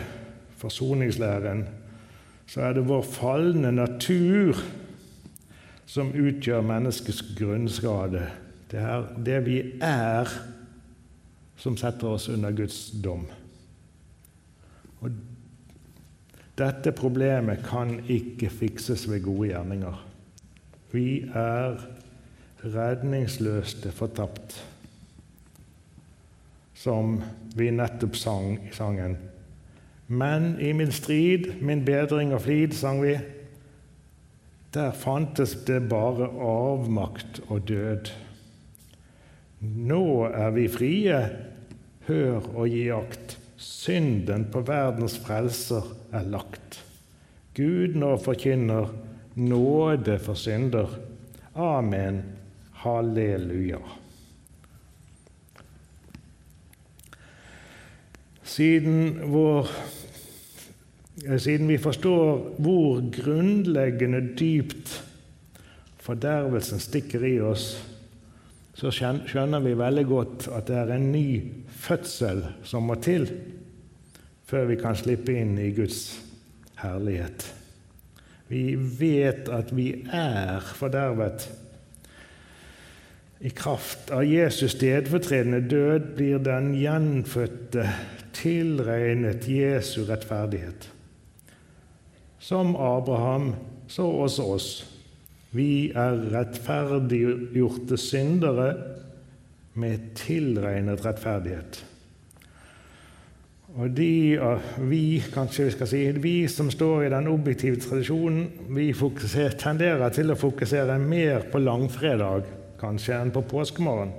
forsoningslæren 0.59 1.67
så 2.47 2.61
er 2.61 2.75
det 2.77 2.89
vår 2.89 3.03
falne 3.03 3.71
natur 3.73 4.59
som 5.87 6.13
utgjør 6.13 6.65
menneskets 6.65 7.23
grunnskade. 7.39 8.27
Det 8.71 8.81
er 8.81 9.07
det 9.27 9.39
vi 9.47 9.59
er, 9.83 10.29
som 11.57 11.77
setter 11.79 12.17
oss 12.17 12.29
under 12.29 12.53
Guds 12.57 12.91
dom. 13.05 13.27
Og 15.01 15.13
dette 16.59 16.93
problemet 16.95 17.65
kan 17.67 17.97
ikke 18.11 18.51
fikses 18.51 19.07
ved 19.11 19.23
gode 19.25 19.51
gjerninger. 19.53 19.97
Vi 20.93 21.25
er 21.35 21.81
redningsløste 22.65 23.93
fortapt, 23.93 24.57
som 26.85 27.17
vi 27.57 27.73
nettopp 27.73 28.19
sang 28.21 28.59
i 28.69 28.75
sangen 28.77 29.17
men 30.07 30.61
i 30.61 30.73
min 30.73 30.93
strid, 30.93 31.63
min 31.63 31.85
bedring 31.85 32.35
og 32.35 32.45
flid, 32.45 32.75
sang 32.77 33.01
vi, 33.03 33.17
der 34.75 34.93
fantes 34.93 35.55
det 35.67 35.85
bare 35.89 36.29
avmakt 36.29 37.41
og 37.49 37.65
død. 37.69 38.11
Nå 39.61 40.05
er 40.29 40.53
vi 40.57 40.67
frie, 40.69 41.21
hør 42.09 42.51
og 42.53 42.69
gi 42.69 42.89
akt. 42.93 43.39
Synden 43.65 44.49
på 44.53 44.61
verdens 44.67 45.17
frelser 45.23 45.87
er 46.13 46.27
lagt. 46.29 46.83
Gud 47.57 47.95
nå 47.97 48.17
forkynner 48.21 48.91
nåde 49.41 50.19
for 50.21 50.37
synder. 50.37 50.91
Amen. 51.55 52.21
Halleluja. 52.83 53.81
Siden, 58.55 59.33
vår, 59.33 59.67
siden 61.39 61.67
vi 61.69 61.79
forstår 61.79 62.37
hvor 62.63 63.01
grunnleggende 63.17 64.21
dypt 64.39 64.93
fordervelsen 66.05 66.79
stikker 66.79 67.25
i 67.27 67.33
oss, 67.43 67.73
så 68.79 68.93
skjønner 68.95 69.63
vi 69.65 69.75
veldig 69.79 70.07
godt 70.07 70.47
at 70.55 70.71
det 70.71 70.79
er 70.79 70.95
en 70.95 71.11
ny 71.11 71.27
fødsel 71.83 72.45
som 72.67 72.87
må 72.87 72.99
til 73.03 73.27
før 74.47 74.71
vi 74.71 74.79
kan 74.79 74.95
slippe 74.99 75.35
inn 75.35 75.57
i 75.59 75.73
Guds 75.75 76.05
herlighet. 76.79 77.49
Vi 78.53 78.75
vet 78.77 79.49
at 79.51 79.75
vi 79.75 79.89
er 80.15 80.63
fordervet. 80.79 81.49
I 83.43 83.51
kraft 83.51 84.13
av 84.15 84.23
Jesus 84.29 84.77
stedfortredende 84.77 85.65
død 85.67 86.13
blir 86.19 86.45
den 86.45 86.75
gjenfødte 86.79 87.89
tilregnet 88.35 89.47
Jesu 89.49 90.05
rettferdighet. 90.09 90.89
Som 92.39 92.75
Abraham, 92.77 93.55
så 93.89 94.05
også 94.27 94.51
oss. 94.57 94.69
Vi 95.55 95.93
er 95.95 96.19
rettferdiggjorte 96.35 97.97
syndere 98.01 98.69
med 99.79 100.13
tilregnet 100.19 101.05
rettferdighet. 101.07 101.85
Og 103.75 103.91
de, 103.91 104.39
vi, 104.87 105.19
kanskje 105.35 105.65
vi 105.67 105.73
skal 105.75 105.89
si, 105.91 106.03
vi 106.23 106.35
som 106.51 106.69
står 106.71 107.07
i 107.07 107.15
den 107.15 107.27
objektive 107.27 107.81
tradisjonen, 107.83 108.45
vi 108.71 108.93
tenderer 109.59 110.15
til 110.15 110.31
å 110.31 110.39
fokusere 110.39 110.99
mer 111.03 111.49
på 111.51 111.63
langfredag 111.63 112.47
kanskje 112.79 113.19
enn 113.19 113.33
på 113.35 113.43
påskemorgen. 113.51 114.13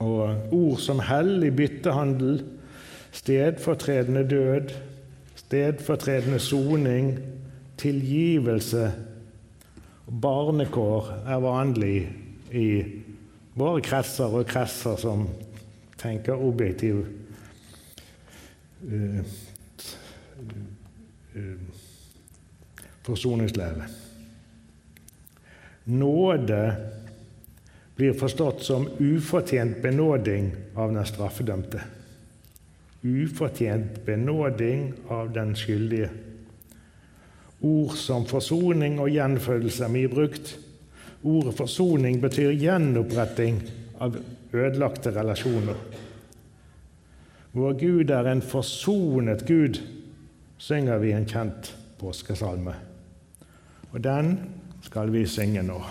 Og 0.00 0.52
ord 0.56 0.78
som 0.80 1.00
hellig 1.04 1.52
byttehandel, 1.56 2.40
stedfortredende 3.12 4.24
død, 4.28 4.72
stedfortredende 5.36 6.38
soning, 6.38 7.18
tilgivelse 7.80 8.92
og 10.06 10.20
barnekår 10.22 11.12
er 11.28 11.44
vanlig 11.44 11.96
i 12.52 12.66
våre 13.60 13.82
kretser 13.84 14.32
og 14.40 14.48
kretser 14.48 14.96
som 15.00 15.26
tenker 16.00 16.40
objektiv 16.40 17.02
uh, 18.88 19.20
uh, 21.36 21.58
forsoningslære. 23.06 23.88
Nåde 25.90 26.62
blir 28.00 28.16
forstått 28.16 28.62
som 28.64 28.88
ufortjent 28.98 29.82
benåding 29.82 30.54
av 30.74 30.94
den 30.94 31.04
straffedømte. 31.04 31.82
Ufortjent 33.02 33.98
benåding 34.06 34.86
av 35.08 35.28
den 35.34 35.52
skyldige. 35.56 36.08
Ord 37.60 37.92
som 38.00 38.24
forsoning 38.24 38.96
og 39.04 39.12
gjenfødelse 39.12 39.84
er 39.84 39.92
mye 39.92 40.08
brukt. 40.08 40.54
Ordet 41.20 41.54
forsoning 41.60 42.22
betyr 42.24 42.56
gjenoppretting 42.56 43.60
av 44.00 44.16
ødelagte 44.56 45.12
relasjoner. 45.12 45.76
Vår 47.52 47.80
Gud 47.84 48.16
er 48.16 48.32
en 48.32 48.40
forsonet 48.40 49.44
Gud, 49.44 49.82
synger 50.56 51.04
vi 51.04 51.12
en 51.12 51.28
kjent 51.28 51.74
påskesalme. 52.00 52.78
Og 53.92 54.00
den 54.00 54.38
skal 54.88 55.12
vi 55.12 55.28
synge 55.28 55.68
nå. 55.68 55.82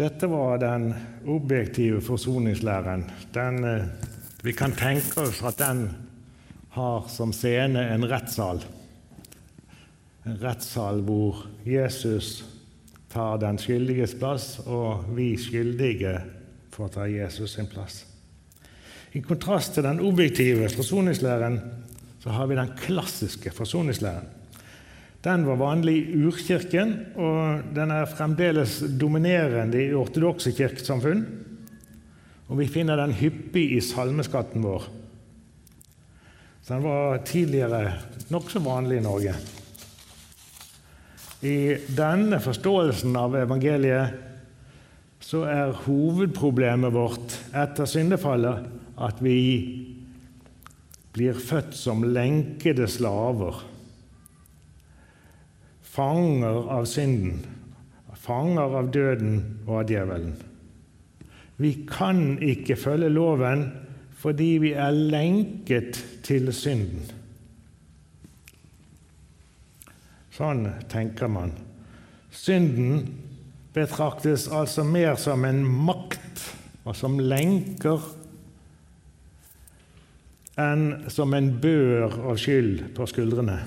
Dette 0.00 0.26
var 0.26 0.58
den 0.58 0.94
objektive 1.28 2.00
forsoningslæren. 2.00 3.02
Den, 3.34 3.64
eh, 3.64 3.84
vi 4.42 4.52
kan 4.52 4.72
tenke 4.72 5.20
oss 5.20 5.42
at 5.42 5.58
den 5.58 5.90
har 6.70 7.08
som 7.08 7.32
scene 7.32 7.82
en 7.94 8.06
rettssal. 8.08 8.62
En 10.24 10.38
rettssal 10.40 11.02
hvor 11.04 11.44
Jesus 11.66 12.44
tar 13.12 13.36
den 13.42 13.58
skyldiges 13.58 14.14
plass, 14.14 14.58
og 14.64 15.04
vi 15.16 15.36
skyldige 15.36 16.16
får 16.72 16.88
ta 16.88 17.04
Jesus 17.04 17.58
sin 17.58 17.68
plass. 17.68 18.06
I 19.12 19.20
kontrast 19.20 19.74
til 19.74 19.84
den 19.84 20.00
objektive 20.00 20.68
forsoningslæren 20.68 21.60
så 22.22 22.30
har 22.30 22.46
vi 22.46 22.56
den 22.56 22.72
klassiske 22.76 23.50
forsoningslæren. 23.50 24.39
Den 25.20 25.44
var 25.44 25.58
vanlig 25.60 25.96
i 25.98 26.22
urkirken, 26.24 26.94
og 27.20 27.74
den 27.76 27.92
er 27.92 28.08
fremdeles 28.08 28.78
dominerende 28.96 29.82
i 29.82 29.92
ortodokse 29.92 30.54
kirkesamfunn. 30.56 31.26
Og 32.48 32.56
vi 32.62 32.68
finner 32.72 32.96
den 32.96 33.12
hyppig 33.18 33.66
i 33.76 33.82
salmeskatten 33.84 34.64
vår. 34.64 34.88
Så 36.64 36.72
den 36.72 36.86
var 36.86 37.20
tidligere 37.28 37.92
nokså 38.32 38.62
vanlig 38.64 39.00
i 39.00 39.04
Norge. 39.04 39.36
I 41.44 41.56
denne 41.96 42.40
forståelsen 42.40 43.16
av 43.16 43.36
evangeliet 43.36 44.16
så 45.24 45.44
er 45.48 45.76
hovedproblemet 45.84 46.92
vårt 46.96 47.36
etter 47.56 47.88
syndefallet 47.88 48.64
at 49.00 49.20
vi 49.24 49.38
blir 51.12 51.36
født 51.36 51.76
som 51.76 52.04
lenkede 52.08 52.88
slaver 52.88 53.62
fanger 55.90 56.70
av 56.70 56.86
synden, 56.86 57.40
fanger 58.20 58.76
av 58.78 58.90
døden 58.94 59.38
og 59.66 59.80
av 59.82 59.90
djevelen. 59.90 60.34
Vi 61.60 61.72
kan 61.88 62.38
ikke 62.40 62.78
følge 62.78 63.10
loven 63.12 63.66
fordi 64.20 64.50
vi 64.60 64.74
er 64.76 64.92
lenket 64.92 65.98
til 66.24 66.52
synden. 66.52 67.08
Sånn 70.36 70.66
tenker 70.92 71.28
man. 71.32 71.52
Synden 72.32 73.02
betraktes 73.74 74.46
altså 74.48 74.84
mer 74.86 75.18
som 75.20 75.44
en 75.48 75.62
makt 75.64 76.46
og 76.84 76.96
som 76.96 77.18
lenker 77.20 78.00
enn 80.60 81.10
som 81.12 81.34
en 81.36 81.52
bør 81.60 82.20
av 82.30 82.40
skyld 82.40 82.90
på 82.96 83.08
skuldrene. 83.08 83.60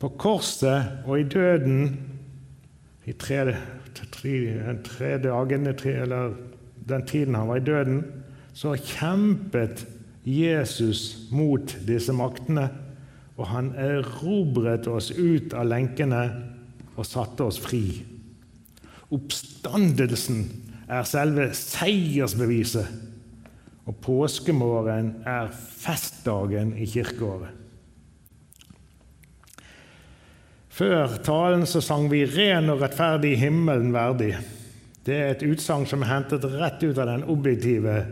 På 0.00 0.08
korset 0.16 1.04
og 1.04 1.20
i 1.20 1.26
døden, 1.28 1.90
i 3.04 3.12
tre, 3.12 3.56
tre, 4.12 4.36
tre 4.84 5.10
dagene, 5.20 5.74
eller 5.84 6.36
den 6.88 7.06
tiden 7.06 7.36
han 7.36 7.48
var 7.48 7.60
i 7.60 7.66
døden, 7.66 8.04
så 8.56 8.74
kjempet 8.76 9.84
Jesus 10.24 11.28
mot 11.32 11.76
disse 11.88 12.12
maktene, 12.16 12.68
og 13.36 13.48
han 13.52 13.70
erobret 13.76 14.88
oss 14.90 15.10
ut 15.16 15.54
av 15.56 15.68
lenkene 15.68 16.24
og 16.96 17.06
satte 17.08 17.46
oss 17.46 17.60
fri. 17.60 18.02
Oppstandelsen 19.10 20.44
er 20.90 21.06
selve 21.08 21.48
seiersbeviset, 21.56 22.88
og 23.88 23.96
påskemorgen 24.04 25.14
er 25.28 25.48
festdagen 25.52 26.74
i 26.78 26.86
kirkeåret. 26.88 27.56
Før 30.80 31.18
talen 31.20 31.66
så 31.68 31.82
sang 31.84 32.06
vi 32.08 32.22
'Ren 32.24 32.70
og 32.72 32.80
rettferdig 32.80 33.34
himmelen 33.36 33.92
verdig'. 33.92 34.38
Det 35.04 35.14
er 35.14 35.30
et 35.30 35.42
utsagn 35.44 35.84
som 35.86 36.00
er 36.00 36.08
hentet 36.08 36.44
rett 36.44 36.80
ut 36.80 36.98
av 36.98 37.06
den 37.06 37.24
objektive 37.28 38.06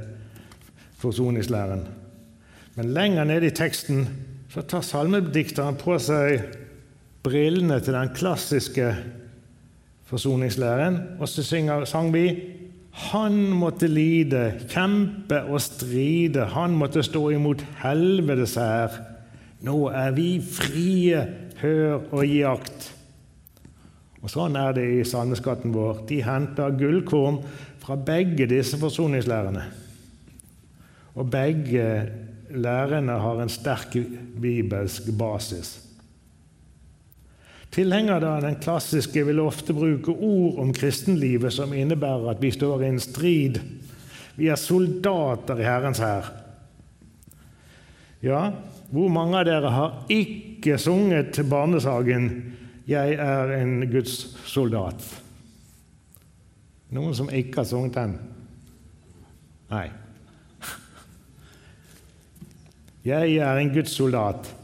forsoningslæren. 1.00 1.86
Men 2.76 2.92
lenger 2.92 3.24
nede 3.24 3.46
i 3.46 3.56
teksten 3.56 4.04
så 4.52 4.60
tar 4.60 4.84
salmedikteren 4.84 5.80
på 5.80 5.96
seg 5.98 6.44
brillene 7.24 7.80
til 7.80 7.96
den 7.96 8.12
klassiske 8.12 8.92
forsoningslæren, 10.04 11.00
og 11.20 11.28
så 11.28 11.42
synger, 11.42 11.84
sang 11.84 12.12
vi 12.12 12.26
han 12.92 13.48
måtte 13.48 13.88
lide, 13.88 14.60
kjempe 14.68 15.40
og 15.48 15.60
stride, 15.60 16.44
han 16.44 16.76
måtte 16.76 17.02
stå 17.02 17.30
imot 17.30 17.64
helvetes 17.80 18.54
hær. 18.60 19.00
Nå 19.64 19.88
er 19.88 20.10
vi 20.10 20.40
frie 20.40 21.47
hør 21.62 22.06
og 22.12 22.24
gi 22.24 22.42
akt. 22.46 22.92
Og 24.22 24.30
Sånn 24.32 24.56
er 24.58 24.74
det 24.76 24.86
i 24.96 25.04
salmeskatten 25.06 25.74
vår. 25.74 26.02
De 26.08 26.20
henter 26.26 26.74
gullkorn 26.78 27.40
fra 27.82 27.96
begge 27.96 28.48
disse 28.50 28.78
forsoningslærerne. 28.80 29.66
Og 31.18 31.28
begge 31.30 31.84
lærerne 32.50 33.18
har 33.22 33.42
en 33.42 33.52
sterk 33.52 33.94
bibelsk 34.40 35.10
basis. 35.18 35.76
Tilhengere 37.74 38.30
av 38.38 38.42
den 38.46 38.56
klassiske 38.62 39.22
vil 39.28 39.42
ofte 39.42 39.74
bruke 39.76 40.14
ord 40.14 40.60
om 40.62 40.72
kristenlivet 40.74 41.52
som 41.52 41.74
innebærer 41.76 42.32
at 42.32 42.40
vi 42.42 42.50
står 42.54 42.82
i 42.84 42.92
en 42.94 43.02
strid. 43.02 43.60
Vi 44.38 44.48
er 44.48 44.60
soldater 44.60 45.60
i 45.60 45.66
Herrens 45.66 46.00
hær. 46.00 46.30
Ja, 48.24 48.40
hvor 48.88 49.10
mange 49.12 49.36
av 49.36 49.48
dere 49.48 49.70
har 49.72 49.96
ikke 50.12 50.78
sunget 50.80 51.34
til 51.36 51.44
barnesagen 51.44 52.54
'Jeg 52.88 53.18
er 53.20 53.52
en 53.60 53.90
Guds 53.90 54.36
soldat'? 54.48 55.20
Noen 56.90 57.14
som 57.14 57.28
ikke 57.28 57.56
har 57.56 57.64
sunget 57.64 57.94
den? 57.94 58.18
Nei. 59.70 59.90
Jeg 63.04 63.36
er 63.36 63.56
en 63.56 63.74
Guds 63.74 63.90
soldat. 63.90 64.54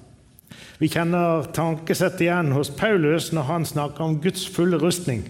Vi 0.78 0.88
kjenner 0.88 1.44
tankesettet 1.52 2.20
igjen 2.20 2.52
hos 2.52 2.70
Paulus 2.70 3.32
når 3.32 3.42
han 3.42 3.64
snakker 3.64 4.04
om 4.04 4.20
Guds 4.20 4.48
fulle 4.48 4.80
rustning, 4.80 5.28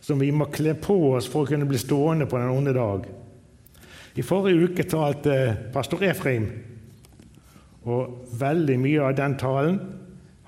som 0.00 0.18
vi 0.18 0.30
må 0.30 0.50
kle 0.50 0.74
på 0.74 1.14
oss 1.14 1.30
for 1.30 1.42
å 1.42 1.46
kunne 1.46 1.68
bli 1.68 1.78
stående 1.78 2.26
på 2.26 2.38
den 2.38 2.50
onde 2.50 2.74
dag. 2.74 3.06
I 4.18 4.22
forrige 4.22 4.66
uke 4.66 4.82
talte 4.82 5.56
pastor 5.72 6.02
Efraim 6.02 6.67
og 7.86 8.32
veldig 8.40 8.78
mye 8.82 9.04
av 9.06 9.16
den 9.18 9.36
talen 9.40 9.78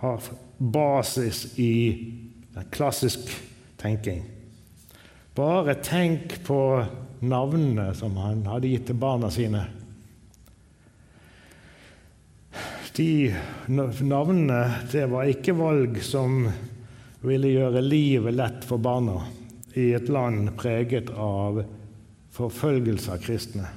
har 0.02 0.30
basis 0.58 1.58
i 1.60 1.72
klassisk 2.74 3.30
tenking. 3.80 4.24
Bare 5.36 5.76
tenk 5.80 6.40
på 6.44 6.60
navnene 7.20 7.92
som 7.96 8.16
han 8.20 8.42
hadde 8.48 8.72
gitt 8.72 8.88
til 8.90 8.98
barna 9.00 9.30
sine. 9.32 9.62
De 12.96 13.30
navnene 13.70 14.60
det 14.92 15.06
var 15.08 15.30
ikke 15.30 15.54
valg 15.56 16.00
som 16.04 16.42
ville 17.24 17.52
gjøre 17.52 17.84
livet 17.84 18.36
lett 18.36 18.66
for 18.66 18.82
barna 18.82 19.22
i 19.78 19.92
et 19.96 20.10
land 20.12 20.50
preget 20.58 21.12
av 21.14 21.62
forfølgelse 22.34 23.14
av 23.14 23.22
kristne. 23.22 23.70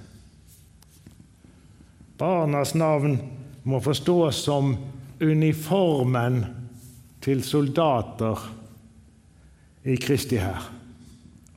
Barnas 2.20 2.74
navn 2.76 3.18
må 3.64 3.80
forstås 3.84 4.44
som 4.44 4.76
uniformen 5.20 6.44
til 7.24 7.44
soldater 7.44 8.40
i 9.88 9.96
Kristi 10.00 10.40
hær. 10.40 10.70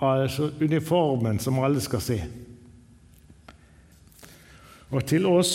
Altså 0.06 0.50
uniformen 0.60 1.40
som 1.42 1.58
alle 1.64 1.80
skal 1.82 2.02
se. 2.04 2.18
Og 4.94 5.02
til 5.06 5.26
oss, 5.26 5.54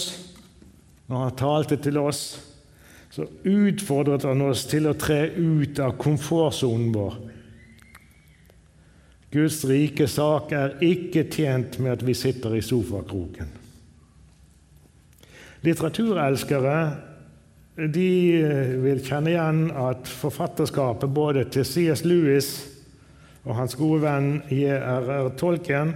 når 1.08 1.24
han 1.24 1.38
talte 1.40 1.78
til 1.80 2.00
oss, 2.02 2.24
så 3.12 3.28
utfordret 3.48 4.24
han 4.28 4.44
oss 4.48 4.66
til 4.72 4.88
å 4.88 4.96
tre 5.00 5.26
ut 5.36 5.80
av 5.84 5.98
komfortsonen 6.00 6.92
vår. 6.96 7.18
Guds 9.32 9.62
rike 9.68 10.08
sak 10.12 10.52
er 10.56 10.78
ikke 10.84 11.26
tjent 11.32 11.78
med 11.80 11.94
at 11.96 12.06
vi 12.08 12.16
sitter 12.18 12.58
i 12.58 12.64
sofakroken. 12.64 13.61
Litteraturelskere 15.62 16.78
eh, 17.78 18.72
vil 18.82 19.04
kjenne 19.06 19.34
igjen 19.34 19.64
at 19.78 20.10
forfatterskapet 20.10 21.14
både 21.14 21.46
til 21.54 21.66
C.S. 21.66 22.06
Lewis 22.06 22.54
og 23.44 23.56
hans 23.58 23.76
gode 23.78 24.02
venn 24.04 24.32
J.R.R. 24.50 25.32
Tolkien 25.38 25.94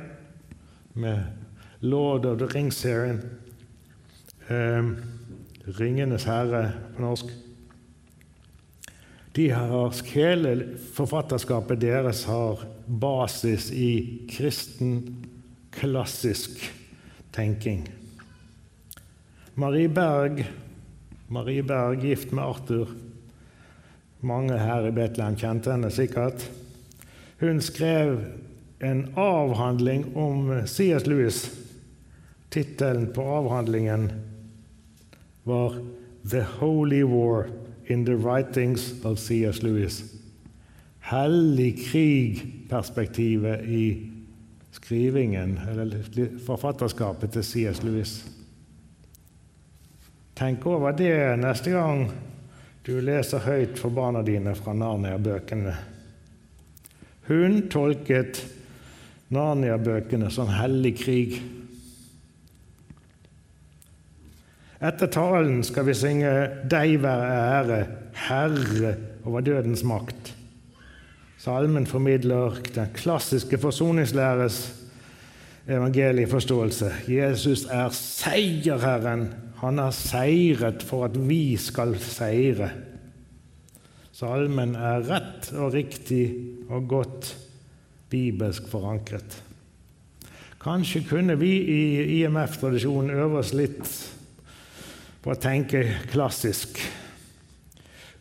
med 0.94 1.82
Lord 1.82 2.26
of 2.26 2.38
the 2.42 2.50
Rings-serien 2.54 3.24
eh, 4.50 4.94
'Ringenes 5.66 6.30
herre' 6.30 6.72
på 6.96 7.02
norsk 7.02 7.34
de 9.36 9.50
har, 9.52 9.96
Hele 10.14 10.78
forfatterskapet 10.96 11.82
deres 11.82 12.24
har 12.24 12.62
basis 12.88 13.68
i 13.72 14.22
kristen, 14.32 15.26
klassisk 15.76 16.62
tenking. 17.36 17.84
Marie 19.58 19.88
Berg, 19.88 20.52
Marie 21.28 21.64
Berg 21.64 22.02
gift 22.02 22.32
med 22.32 22.44
Arthur. 22.44 22.90
Mange 24.20 24.58
her 24.60 24.88
i 24.88 24.92
Betlehem 24.92 25.38
kjente 25.40 25.72
henne 25.72 25.92
sikkert. 25.96 26.44
Hun 27.40 27.62
skrev 27.64 28.18
en 28.84 29.06
avhandling 29.16 30.10
om 30.20 30.52
C.S. 30.68 31.08
Lewis. 31.08 31.40
Tittelen 32.52 33.08
på 33.16 33.24
avhandlingen 33.38 34.12
var 35.44 35.80
'The 36.28 36.44
Holy 36.60 37.04
War 37.04 37.48
in 37.88 38.06
the 38.06 38.16
Writings 38.16 39.06
of 39.06 39.18
C.S. 39.20 39.64
Lewis'. 39.64 40.04
Hellig 41.00 41.78
krig-perspektivet 41.88 43.64
i 43.64 44.12
skrivingen, 44.72 45.60
eller 45.70 46.04
forfatterskapet 46.46 47.32
til 47.32 47.44
C.S. 47.44 47.84
Lewis. 47.84 48.35
Tenk 50.36 50.66
over 50.68 50.92
det 50.92 51.38
neste 51.40 51.72
gang 51.72 52.10
du 52.84 52.98
leser 53.00 53.46
høyt 53.46 53.80
for 53.80 53.94
barna 53.96 54.20
dine 54.22 54.52
fra 54.58 54.74
Narnia-bøkene. 54.76 55.76
Hun 57.30 57.62
tolket 57.72 58.42
Narnia-bøkene 59.32 60.28
som 60.36 60.52
hellig 60.52 60.92
krig. 61.00 61.38
Etter 64.84 65.08
talen 65.08 65.64
skal 65.64 65.88
vi 65.88 65.96
synge 65.96 66.34
'Deg 66.68 67.00
være 67.02 67.32
ære, 67.56 67.80
Herre 68.28 68.94
over 69.24 69.40
dødens 69.40 69.84
makt'. 69.88 70.36
Salmen 71.40 71.88
formidler 71.88 72.60
den 72.76 72.92
klassiske 72.94 73.58
forsoningslæres 73.58 74.60
evangelieforståelse. 75.68 76.92
Jesus 77.08 77.66
er 77.72 77.90
seierherren 77.90 79.30
han 79.62 79.80
har 79.80 79.94
seiret 79.96 80.84
for 80.84 81.08
at 81.08 81.16
vi 81.16 81.56
skal 81.60 81.96
seire. 82.02 82.70
Salmen 84.16 84.76
er 84.80 85.04
rett 85.08 85.50
og 85.56 85.74
riktig 85.76 86.24
og 86.70 86.88
godt 86.92 87.32
bibelsk 88.12 88.68
forankret. 88.72 89.42
Kanskje 90.62 91.04
kunne 91.06 91.36
vi 91.38 91.52
i 91.70 91.82
IMF-tradisjonen 92.22 93.14
øve 93.14 93.42
oss 93.44 93.52
litt 93.54 93.84
på 95.22 95.34
å 95.34 95.40
tenke 95.42 95.84
klassisk. 96.10 96.80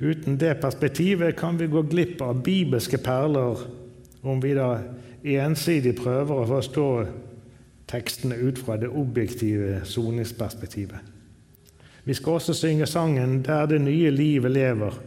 Uten 0.02 0.36
det 0.40 0.58
perspektivet 0.60 1.38
kan 1.38 1.56
vi 1.60 1.70
gå 1.72 1.84
glipp 1.88 2.20
av 2.26 2.42
bibelske 2.44 2.98
perler 3.00 3.62
om 4.26 4.42
vi 4.42 4.52
da 4.58 4.68
ensidig 5.24 5.94
prøver 6.02 6.42
å 6.42 6.50
forstå 6.56 6.88
tekstene 7.88 8.36
ut 8.42 8.60
fra 8.60 8.76
det 8.80 8.90
objektive 8.90 9.84
soningsperspektivet. 9.88 11.13
Vi 12.04 12.14
skal 12.14 12.32
også 12.32 12.54
synge 12.54 12.86
sangen 12.86 13.42
'Der 13.42 13.66
det 13.66 13.80
nye 13.80 14.10
livet 14.10 14.50
lever'. 14.50 15.00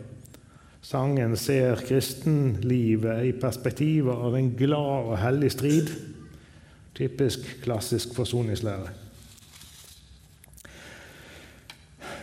Sangen 0.81 1.35
ser 1.37 1.75
kristenlivet 1.75 3.25
i 3.25 3.31
perspektivet 3.31 4.13
av 4.13 4.35
en 4.35 4.53
glad 4.57 5.09
og 5.11 5.17
hellig 5.17 5.51
strid. 5.51 5.89
Typisk 6.95 7.39
klassisk 7.63 8.15
forsoningslære. 8.15 8.87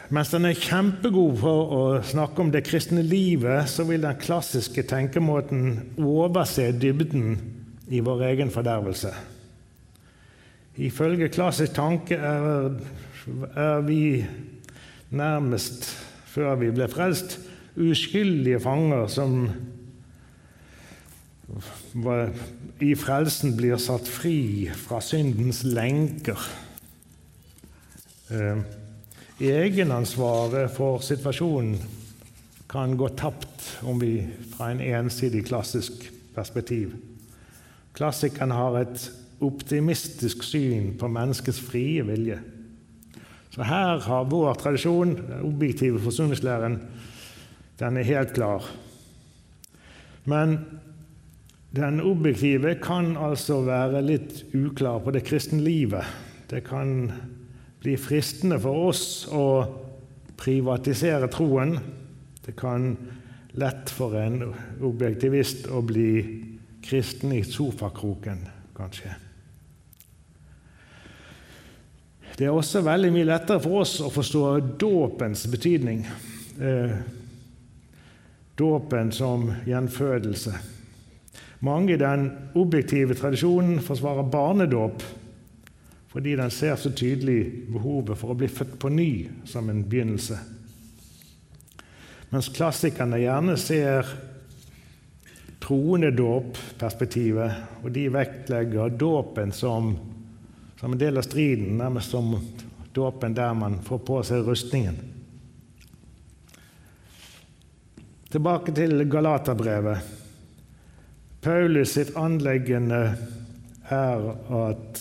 Mens 0.08 0.30
den 0.30 0.44
er 0.44 0.58
kjempegod 0.58 1.36
for 1.40 1.74
å 1.74 1.82
snakke 2.04 2.40
om 2.40 2.50
det 2.52 2.64
kristne 2.66 3.02
livet, 3.02 3.68
så 3.68 3.84
vil 3.88 4.02
den 4.04 4.18
klassiske 4.20 4.82
tenkemåten 4.82 5.94
overse 5.98 6.72
dybden 6.72 7.38
i 7.88 8.00
vår 8.04 8.22
egen 8.30 8.50
fordervelse. 8.50 9.12
Ifølge 10.76 11.28
klassisk 11.28 11.72
tanke 11.76 12.16
er, 12.16 12.70
er 13.56 13.80
vi 13.86 14.24
nærmest 15.14 15.88
før 16.34 16.56
vi 16.60 16.70
ble 16.74 16.88
frelst, 16.90 17.38
uskyldige 17.74 18.60
fanger 18.62 19.06
som 19.10 19.48
i 22.82 22.94
frelsen 22.98 23.54
blir 23.58 23.78
satt 23.82 24.08
fri 24.10 24.70
fra 24.74 25.00
syndens 25.04 25.62
lenker. 25.66 26.40
Eh, 28.34 28.62
egenansvaret 29.44 30.72
for 30.74 31.04
situasjonen 31.04 31.76
kan 32.70 32.96
gå 32.98 33.10
tapt 33.14 33.68
om 33.86 34.00
vi 34.00 34.24
fra 34.56 34.72
en 34.72 34.80
ensidig 34.82 35.44
klassisk 35.46 36.08
perspektiv. 36.34 36.96
Klassikeren 37.94 38.50
har 38.50 38.80
et 38.80 39.04
optimistisk 39.44 40.42
syn 40.42 40.94
på 40.98 41.08
menneskets 41.10 41.60
frie 41.62 42.02
vilje. 42.06 42.40
Så 43.54 43.62
her 43.62 44.00
har 44.02 44.24
vår 44.26 44.56
tradisjon, 44.58 45.14
den 45.14 45.44
objektive 45.46 46.00
forsoningslæren, 46.02 46.80
den 47.78 47.98
er 48.00 48.08
helt 48.08 48.32
klar. 48.34 48.66
Men 50.26 50.58
den 51.74 52.00
objektive 52.02 52.74
kan 52.82 53.12
altså 53.18 53.60
være 53.66 54.02
litt 54.02 54.42
uklar 54.54 55.00
på 55.04 55.14
det 55.14 55.22
kristne 55.26 55.62
livet. 55.62 56.06
Det 56.50 56.64
kan 56.66 57.12
bli 57.82 57.94
fristende 58.00 58.58
for 58.62 58.88
oss 58.90 59.04
å 59.30 59.46
privatisere 60.38 61.30
troen. 61.30 61.76
Det 62.44 62.56
kan 62.58 62.94
lett 63.54 63.90
for 63.94 64.18
en 64.18 64.40
objektivist 64.82 65.68
å 65.70 65.82
bli 65.86 66.08
kristen 66.84 67.32
i 67.38 67.44
sofakroken, 67.46 68.42
kanskje. 68.76 69.14
Det 72.34 72.48
er 72.48 72.50
også 72.50 72.82
veldig 72.82 73.12
mye 73.14 73.26
lettere 73.28 73.62
for 73.62 73.84
oss 73.84 74.00
å 74.02 74.08
forstå 74.10 74.46
dåpens 74.80 75.44
betydning. 75.52 76.00
Eh, 76.58 76.94
dåpen 78.58 79.12
som 79.14 79.52
gjenfødelse. 79.66 80.54
Mange 81.64 81.94
i 81.94 82.00
den 82.00 82.26
objektive 82.58 83.14
tradisjonen 83.14 83.78
forsvarer 83.82 84.26
barnedåp 84.30 85.04
fordi 86.14 86.36
den 86.38 86.50
ser 86.54 86.76
så 86.78 86.92
tydelig 86.94 87.66
behovet 87.74 88.18
for 88.18 88.30
å 88.30 88.38
bli 88.38 88.46
født 88.46 88.76
på 88.78 88.90
ny 88.94 89.08
som 89.50 89.66
en 89.70 89.80
begynnelse. 89.82 90.36
Mens 92.30 92.50
klassikerne 92.54 93.18
gjerne 93.18 93.56
ser 93.58 94.06
troende 95.64 96.12
dåp-perspektivet, 96.14 97.82
og 97.82 97.90
de 97.96 98.04
vektlegger 98.14 98.94
dåpen 99.00 99.50
som 99.54 99.90
som 100.84 100.92
en 100.92 100.98
del 100.98 101.16
av 101.16 101.22
striden, 101.22 101.78
nærmest 101.78 102.10
som 102.10 102.34
dåpen 102.92 103.34
der 103.34 103.54
man 103.56 103.78
får 103.82 103.98
på 104.04 104.18
seg 104.28 104.42
rustningen. 104.44 104.98
Tilbake 108.28 108.74
til 108.76 109.06
Galaterbrevet. 109.08 110.10
Paulus 111.40 111.94
sitt 111.96 112.12
anleggende 112.20 113.00
er 113.88 114.28
at 114.58 115.00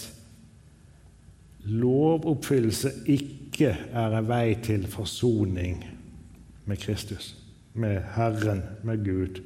lovoppfyllelse 1.68 2.94
ikke 3.12 3.76
er 3.76 4.16
en 4.22 4.32
vei 4.32 4.56
til 4.64 4.88
forsoning 4.88 5.84
med 6.64 6.80
Kristus, 6.80 7.34
med 7.76 8.00
Herren, 8.16 8.64
med 8.88 9.04
Gud. 9.04 9.44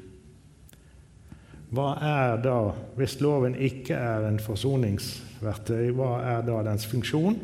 Hva 1.75 1.89
er 1.99 2.37
da, 2.39 2.57
hvis 2.95 3.17
loven 3.19 3.57
ikke 3.59 3.97
er 3.97 4.29
en 4.29 4.39
forsoningsverktøy, 4.39 5.89
hva 5.97 6.11
er 6.23 6.45
da 6.47 6.61
dens 6.69 6.87
funksjon? 6.87 7.35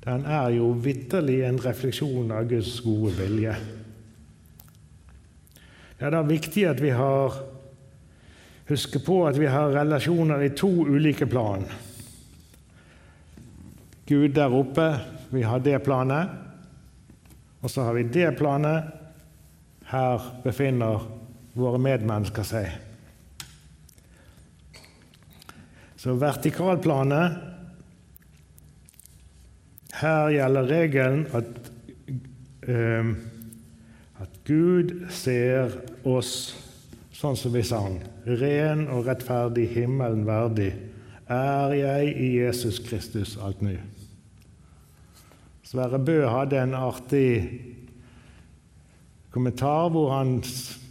Den 0.00 0.24
er 0.24 0.48
jo 0.56 0.70
vitterlig 0.80 1.42
en 1.44 1.60
refleksjon 1.60 2.32
av 2.32 2.48
Guds 2.48 2.78
gode 2.80 3.12
vilje. 3.18 3.52
Det 5.98 6.08
er 6.08 6.14
da 6.14 6.22
viktig 6.24 6.64
at 6.70 6.80
vi 6.80 6.94
har 6.96 7.36
husker 8.70 9.02
på 9.02 9.22
at 9.26 9.38
vi 9.38 9.48
har 9.50 9.74
relasjoner 9.74 10.46
i 10.46 10.52
to 10.56 10.70
ulike 10.86 11.26
plan. 11.26 11.66
Gud 14.06 14.34
der 14.34 14.54
oppe, 14.54 14.86
vi 15.30 15.42
har 15.42 15.62
det 15.62 15.82
planet. 15.84 16.30
Og 17.60 17.70
så 17.70 17.84
har 17.84 17.94
vi 17.98 18.08
det 18.08 18.32
planet. 18.38 18.88
Her 19.90 20.22
befinner 20.44 21.02
våre 21.56 21.80
medmennesker 21.82 22.46
seg. 22.46 22.70
Så 26.00 26.16
vertikalplanet 26.16 27.46
Her 30.00 30.30
gjelder 30.32 30.68
regelen 30.70 31.26
at, 31.36 31.48
eh, 32.64 33.10
at 34.22 34.38
Gud 34.48 34.94
ser 35.12 35.74
oss 36.08 36.30
sånn 37.12 37.36
som 37.36 37.52
vi 37.52 37.60
sang. 37.66 37.98
Ren 38.24 38.86
og 38.88 39.10
rettferdig, 39.10 39.66
himmelen 39.74 40.24
verdig, 40.24 40.70
er 41.28 41.74
jeg 41.76 42.14
i 42.16 42.30
Jesus 42.38 42.80
Kristus 42.86 43.36
alt 43.36 43.60
ny. 43.60 43.76
Sverre 45.66 46.00
Bø 46.02 46.22
hadde 46.26 46.62
en 46.62 46.74
artig 46.74 47.79
kommentar 49.30 49.90
hvor 49.94 50.10
han 50.10 50.38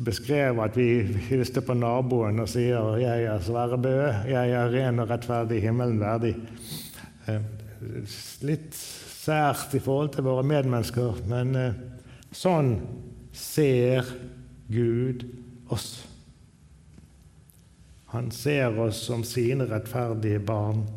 beskrev 0.06 0.60
at 0.64 0.78
vi 0.80 1.04
hilste 1.28 1.62
på 1.66 1.76
naboen 1.76 2.40
og 2.40 2.50
sier 2.50 2.98
'Jeg 2.98 3.24
er 3.24 3.40
Sverre 3.44 3.78
Bø, 3.78 3.98
jeg 4.28 4.52
er 4.52 4.72
ren 4.72 5.00
og 5.00 5.10
rettferdig, 5.10 5.62
himmelen 5.62 6.00
verdig'. 6.00 6.36
Eh, 7.28 7.42
litt 8.42 8.74
sært 8.74 9.74
i 9.76 9.80
forhold 9.80 10.14
til 10.16 10.24
våre 10.24 10.44
medmennesker, 10.44 11.20
men 11.28 11.56
eh, 11.56 11.74
sånn 12.32 12.80
ser 13.34 14.08
Gud 14.72 15.26
oss. 15.70 16.06
Han 18.14 18.32
ser 18.32 18.80
oss 18.80 19.04
som 19.06 19.24
sine 19.24 19.68
rettferdige 19.70 20.40
barn. 20.40 20.88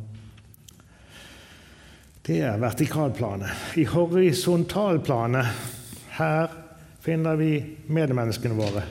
Det 2.22 2.40
er 2.40 2.58
vertikalplanet. 2.62 3.50
I 3.76 3.84
horisontalplanet, 3.84 5.46
her 6.16 6.61
finner 7.02 7.36
vi 7.36 7.52
medmenneskene 7.86 8.54
våre. 8.56 8.84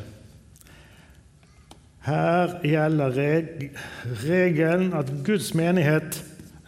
Her 2.01 2.57
gjelder 2.65 3.13
reg 3.13 3.67
regelen 4.25 4.95
at 4.97 5.11
Guds 5.25 5.51
menighet 5.55 6.17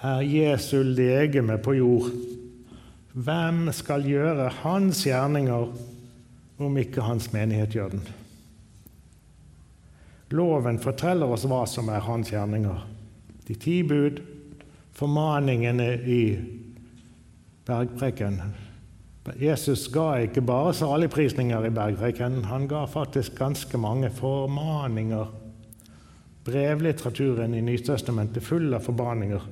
er 0.04 0.22
Jesu 0.28 0.84
legeme 0.86 1.58
på 1.58 1.74
jord. 1.80 2.12
Hvem 3.14 3.68
skal 3.74 4.06
gjøre 4.08 4.52
hans 4.62 5.04
gjerninger 5.08 5.74
om 6.64 6.78
ikke 6.78 7.06
hans 7.06 7.32
menighet 7.34 7.76
gjør 7.76 7.96
den? 7.96 8.06
Loven 10.34 10.80
forteller 10.82 11.30
oss 11.30 11.46
hva 11.50 11.64
som 11.70 11.92
er 11.94 12.06
hans 12.08 12.32
gjerninger. 12.34 12.86
De 13.46 13.58
ti 13.60 13.82
bud, 13.86 14.22
formaningene 14.98 15.90
i 16.10 16.24
bergpreken. 17.68 18.40
Jesus 19.24 19.88
ga 19.88 20.18
ikke 20.20 20.42
bare 20.44 20.74
saligprisninger 20.76 21.64
i 21.66 21.72
bergpreken, 21.72 22.42
han 22.46 22.68
ga 22.68 22.84
faktisk 22.92 23.38
ganske 23.40 23.78
mange 23.80 24.10
formaninger. 24.12 25.32
Brevlitteraturen 26.44 27.54
i 27.56 27.62
Nytestamentet 27.64 28.44
full 28.44 28.74
av 28.76 28.84
formaninger. 28.84 29.46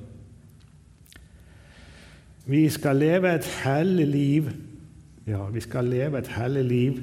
Vi 2.44 2.66
skal 2.68 3.00
leve 3.00 3.32
et 3.32 3.48
hellig 3.62 4.06
liv. 4.06 4.52
Ja, 5.26 5.46
vi 5.48 5.60
skal 5.64 5.88
leve 5.88 6.18
et 6.18 6.28
hellig 6.34 6.64
liv, 6.68 6.98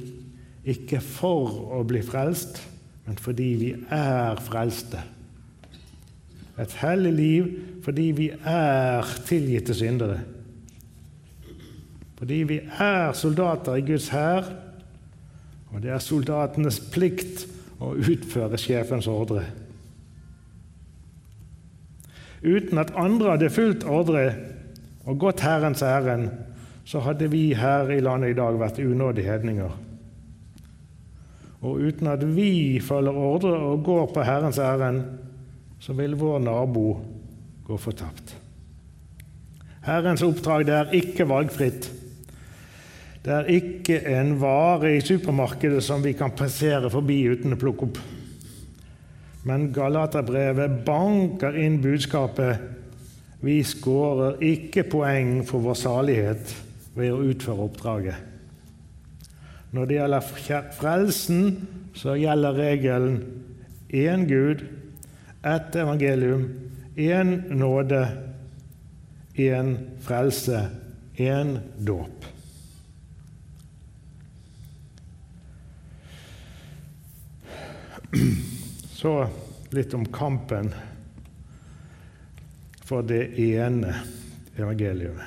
ikke 0.67 0.99
for 1.01 1.55
å 1.73 1.83
bli 1.87 2.03
frelst, 2.05 2.59
men 3.07 3.17
fordi 3.17 3.53
vi 3.57 3.69
er 3.95 4.37
frelste. 4.45 5.01
Et 6.59 6.73
hellig 6.83 7.13
liv 7.15 7.53
fordi 7.81 8.11
vi 8.13 8.27
er 8.45 9.07
tilgitte 9.25 9.73
syndere. 9.73 10.19
Fordi 12.19 12.43
vi 12.43 12.59
er 12.79 13.13
soldater 13.15 13.79
i 13.79 13.85
Guds 13.87 14.09
hær, 14.11 14.49
og 15.71 15.81
det 15.83 15.93
er 15.93 16.03
soldatenes 16.03 16.79
plikt 16.91 17.45
å 17.79 17.93
utføre 17.95 18.59
sjefens 18.59 19.07
ordre. 19.07 19.45
Uten 22.43 22.79
at 22.79 22.95
andre 22.95 23.35
hadde 23.35 23.51
fulgt 23.51 23.85
ordre 23.87 24.23
og 25.07 25.19
gått 25.19 25.43
Herrens 25.43 25.83
ærend, 25.83 26.29
så 26.87 27.03
hadde 27.05 27.29
vi 27.31 27.53
her 27.53 27.91
i 27.93 28.01
landet 28.01 28.33
i 28.33 28.37
dag 28.37 28.57
vært 28.59 28.81
unådige 28.81 29.29
hedninger. 29.29 29.71
Og 31.59 31.83
uten 31.83 32.07
at 32.07 32.23
vi 32.23 32.79
følger 32.83 33.15
ordre 33.15 33.55
og 33.69 33.83
går 33.85 34.11
på 34.15 34.23
Herrens 34.23 34.59
ærend, 34.59 35.03
så 35.79 35.93
vil 35.95 36.17
vår 36.19 36.39
nabo 36.43 36.85
gå 37.67 37.77
fortapt. 37.77 38.35
Herrens 39.85 40.23
oppdrag 40.23 40.65
det 40.67 40.75
er 40.75 40.95
ikke 40.95 41.27
valgfritt. 41.29 41.89
Det 43.29 43.35
er 43.37 43.49
ikke 43.53 43.97
en 44.09 44.31
vare 44.41 44.95
i 44.95 45.01
supermarkedet 45.05 45.83
som 45.85 46.01
vi 46.01 46.15
kan 46.17 46.31
passere 46.33 46.89
forbi 46.89 47.19
uten 47.29 47.53
å 47.53 47.57
plukke 47.61 47.85
opp. 47.85 47.99
Men 49.45 49.67
Galaterbrevet 49.75 50.79
banker 50.87 51.53
inn 51.61 51.75
budskapet 51.83 52.63
vi 53.45 53.59
skårer 53.61 54.41
ikke 54.41 54.87
poeng 54.89 55.43
for 55.45 55.61
vår 55.61 55.77
salighet 55.77 56.55
ved 56.97 57.13
å 57.13 57.21
utføre 57.29 57.67
oppdraget. 57.67 58.25
Når 59.77 59.85
det 59.85 59.99
gjelder 59.99 60.73
frelsen, 60.79 61.45
så 61.93 62.17
gjelder 62.17 62.57
regelen 62.57 63.21
én 63.93 64.25
Gud, 64.25 64.65
ett 65.45 65.77
evangelium, 65.77 66.49
én 66.97 67.37
nåde, 67.53 68.01
én 69.37 69.75
frelse, 70.01 70.65
én 71.21 71.59
dåp. 71.77 72.38
Så 78.91 79.13
litt 79.69 79.93
om 79.93 80.05
kampen 80.05 80.71
for 82.83 83.05
det 83.05 83.39
ene 83.39 83.93
evangeliet. 84.57 85.21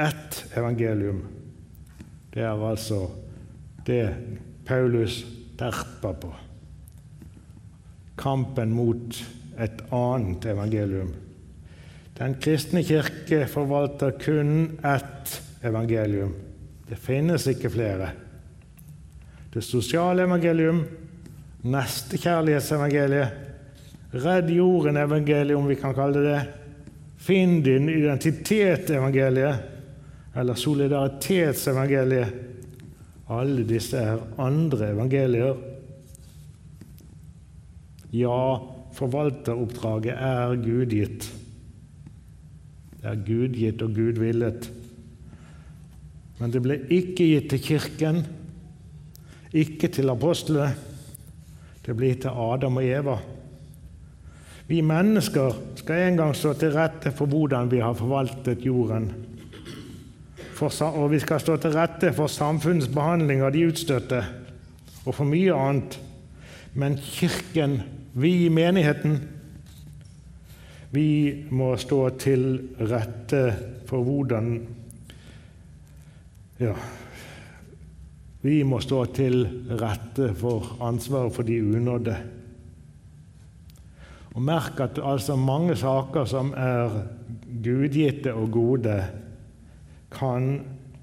Ett 0.00 0.44
evangelium. 0.56 1.20
Det 2.32 2.42
er 2.42 2.64
altså 2.66 3.04
det 3.86 4.14
Paulus 4.66 5.20
terper 5.58 6.16
på. 6.22 6.32
Kampen 8.18 8.72
mot 8.74 9.20
et 9.60 9.84
annet 9.92 10.48
evangelium. 10.50 11.12
Den 12.18 12.36
kristne 12.40 12.82
kirke 12.86 13.44
forvalter 13.50 14.16
kun 14.22 14.78
ett 14.86 15.40
evangelium. 15.66 16.34
Det 16.88 16.98
finnes 17.00 17.46
ikke 17.50 17.70
flere. 17.74 18.10
Det 19.54 19.62
sosiale 19.62 20.26
evangelium, 20.26 20.84
nestekjærlighetsevangeliet, 21.64 23.28
redd 24.24 24.50
jorden-evangeliet, 24.52 25.56
om 25.56 25.66
vi 25.68 25.76
kan 25.80 25.94
kalle 25.96 26.20
det 26.20 26.28
det, 26.28 26.42
finn 27.24 27.62
din 27.64 27.88
identitet-evangeliet, 27.88 29.70
eller 30.36 30.58
solidaritetsevangeliet, 30.58 32.34
alle 33.32 33.64
disse 33.64 33.96
er 33.96 34.20
andre 34.42 34.90
evangelier. 34.92 35.56
Ja, 38.14 38.60
forvalteroppdraget 38.94 40.14
er 40.14 40.56
gudgitt. 40.60 41.30
Det 43.00 43.08
er 43.10 43.22
gudgitt 43.24 43.82
og 43.82 43.94
gudvillet. 43.96 44.68
Men 46.38 46.52
det 46.52 46.62
ble 46.62 46.76
ikke 46.92 47.24
gitt 47.30 47.48
til 47.54 47.62
Kirken, 47.64 48.24
ikke 49.54 49.88
til 49.94 50.12
apostlene. 50.12 50.74
Det 51.84 51.96
blir 51.96 52.16
til 52.20 52.32
Adam 52.32 52.80
og 52.80 52.86
Eva. 52.86 53.18
Vi 54.66 54.80
mennesker 54.80 55.58
skal 55.76 56.06
en 56.08 56.16
gang 56.16 56.32
stå 56.36 56.54
til 56.56 56.72
rette 56.72 57.12
for 57.12 57.28
hvordan 57.28 57.68
vi 57.70 57.82
har 57.84 57.96
forvaltet 57.98 58.64
jorden 58.64 59.10
for, 60.54 60.72
og 60.86 61.10
vi 61.10 61.18
skal 61.20 61.40
stå 61.42 61.56
til 61.60 61.74
rette 61.76 62.12
for 62.16 62.30
samfunnets 62.30 62.88
behandling 62.88 63.42
av 63.44 63.52
de 63.54 63.66
utstøtte 63.68 64.22
og 65.04 65.12
for 65.12 65.28
mye 65.28 65.52
annet. 65.52 65.98
Men 66.74 66.96
Kirken, 66.96 67.80
vi 68.14 68.46
i 68.46 68.52
menigheten, 68.52 69.18
vi 70.94 71.08
må 71.50 71.74
stå 71.76 72.00
til 72.22 72.46
rette 72.80 73.44
for 73.90 74.06
hvordan 74.06 74.56
Ja, 76.62 76.70
vi 78.44 78.58
må 78.68 78.76
stå 78.84 79.06
til 79.16 79.46
rette 79.80 80.34
for 80.36 80.74
ansvaret 80.84 81.32
for 81.32 81.48
de 81.48 81.62
unådde. 81.64 82.16
Og 84.34 84.42
merk 84.44 84.82
at 84.84 84.98
altså 85.00 85.36
mange 85.40 85.76
saker 85.80 86.26
som 86.28 86.50
er 86.58 86.92
gudgitte 87.64 88.34
og 88.36 88.50
gode, 88.52 88.98
kan 90.14 90.58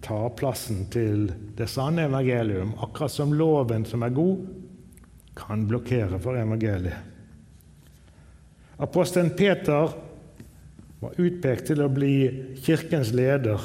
ta 0.06 0.20
plassen 0.38 0.86
til 0.94 1.32
det 1.58 1.68
sanne 1.70 2.06
evangelium, 2.08 2.76
akkurat 2.78 3.12
som 3.12 3.34
loven 3.34 3.88
som 3.90 4.06
er 4.06 4.14
god, 4.16 4.46
kan 5.36 5.66
blokkere 5.68 6.20
for 6.22 6.38
evangeliet. 6.38 7.10
Apostelen 8.82 9.34
Peter 9.38 9.92
var 11.02 11.18
utpekt 11.22 11.70
til 11.70 11.82
å 11.82 11.90
bli 11.90 12.16
kirkens 12.62 13.12
leder. 13.18 13.62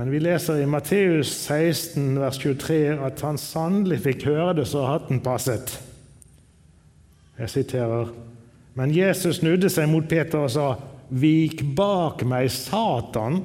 Men 0.00 0.08
vi 0.10 0.18
leser 0.20 0.62
i 0.62 0.66
Matteus 0.66 1.28
16, 1.28 2.14
vers 2.16 2.38
23, 2.40 2.76
at 3.04 3.20
han 3.20 3.36
sannelig 3.36 3.98
fikk 4.00 4.22
høre 4.30 4.54
det 4.56 4.64
så 4.70 4.86
hatten 4.88 5.18
passet. 5.20 5.74
Jeg 7.36 7.52
siterer. 7.52 8.08
Men 8.80 8.94
Jesus 8.96 9.42
snudde 9.42 9.68
seg 9.68 9.90
mot 9.92 10.08
Peter 10.08 10.46
og 10.46 10.54
sa, 10.54 10.70
'Vik 11.10 11.60
bak 11.76 12.24
meg, 12.24 12.48
Satan'. 12.48 13.42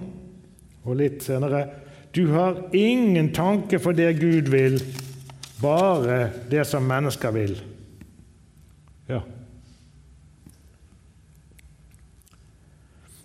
Og 0.85 0.95
litt 0.95 1.23
senere 1.27 1.67
'Du 2.15 2.31
har 2.31 2.69
ingen 2.71 3.33
tanke 3.33 3.79
for 3.79 3.91
det 3.91 4.15
Gud 4.21 4.47
vil, 4.47 4.79
bare 5.61 6.31
det 6.49 6.63
som 6.67 6.87
mennesker 6.87 7.31
vil'. 7.31 7.59
Ja. 9.09 9.19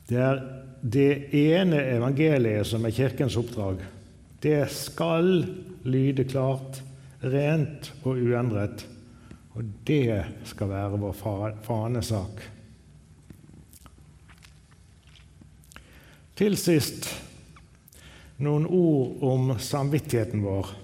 Det 0.08 0.18
er 0.18 0.59
det 0.80 1.34
ene 1.36 1.82
evangeliet 1.96 2.66
som 2.66 2.84
er 2.86 2.94
Kirkens 2.96 3.36
oppdrag. 3.36 3.82
Det 4.40 4.62
skal 4.72 5.44
lyde 5.84 6.24
klart, 6.24 6.80
rent 7.20 7.92
og 8.02 8.16
uendret. 8.16 8.86
Og 9.58 9.66
det 9.84 10.22
skal 10.48 10.70
være 10.70 11.00
vår 11.02 11.16
fanesak. 11.66 12.40
Til 16.40 16.56
sist 16.56 17.10
noen 18.40 18.64
ord 18.64 19.24
om 19.28 19.52
samvittigheten 19.60 20.44
vår. 20.44 20.76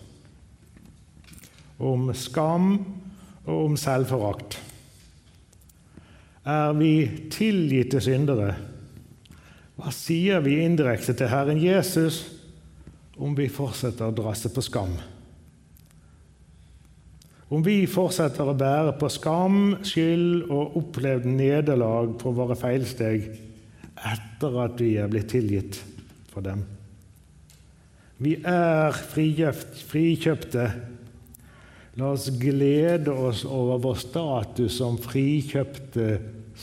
om 1.77 2.09
skam 2.17 2.71
og 3.45 3.67
om 3.67 3.75
selvforakt. 3.77 4.55
Er 6.49 6.73
vi 6.73 6.93
tilgitte 7.29 8.01
syndere? 8.01 8.55
Hva 9.77 9.93
sier 9.93 10.41
vi 10.45 10.57
indirekte 10.65 11.13
til 11.17 11.29
Herren 11.29 11.61
Jesus 11.61 12.23
om 13.21 13.37
vi 13.37 13.51
fortsetter 13.53 14.09
å 14.09 14.17
drasse 14.17 14.49
på 14.53 14.65
skam? 14.65 14.95
Om 17.47 17.63
vi 17.63 17.85
fortsetter 17.87 18.49
å 18.49 18.57
bære 18.59 18.97
på 18.99 19.11
skam, 19.13 19.77
skyld 19.87 20.49
og 20.51 20.81
opplevd 20.81 21.29
nederlag 21.31 22.17
på 22.19 22.33
våre 22.35 22.57
feilsteg 22.59 23.29
etter 23.97 24.59
at 24.65 24.81
vi 24.83 24.97
er 24.99 25.13
blitt 25.13 25.31
tilgitt 25.31 25.79
for 26.33 26.43
dem. 26.43 26.65
Vi 28.19 28.35
er 28.49 28.97
frikjøpte. 28.97 30.67
La 32.01 32.11
oss 32.13 32.31
glede 32.41 33.13
oss 33.13 33.45
over 33.45 33.81
vår 33.85 34.01
status 34.01 34.81
som 34.81 34.99
frikjøpte 35.01 36.09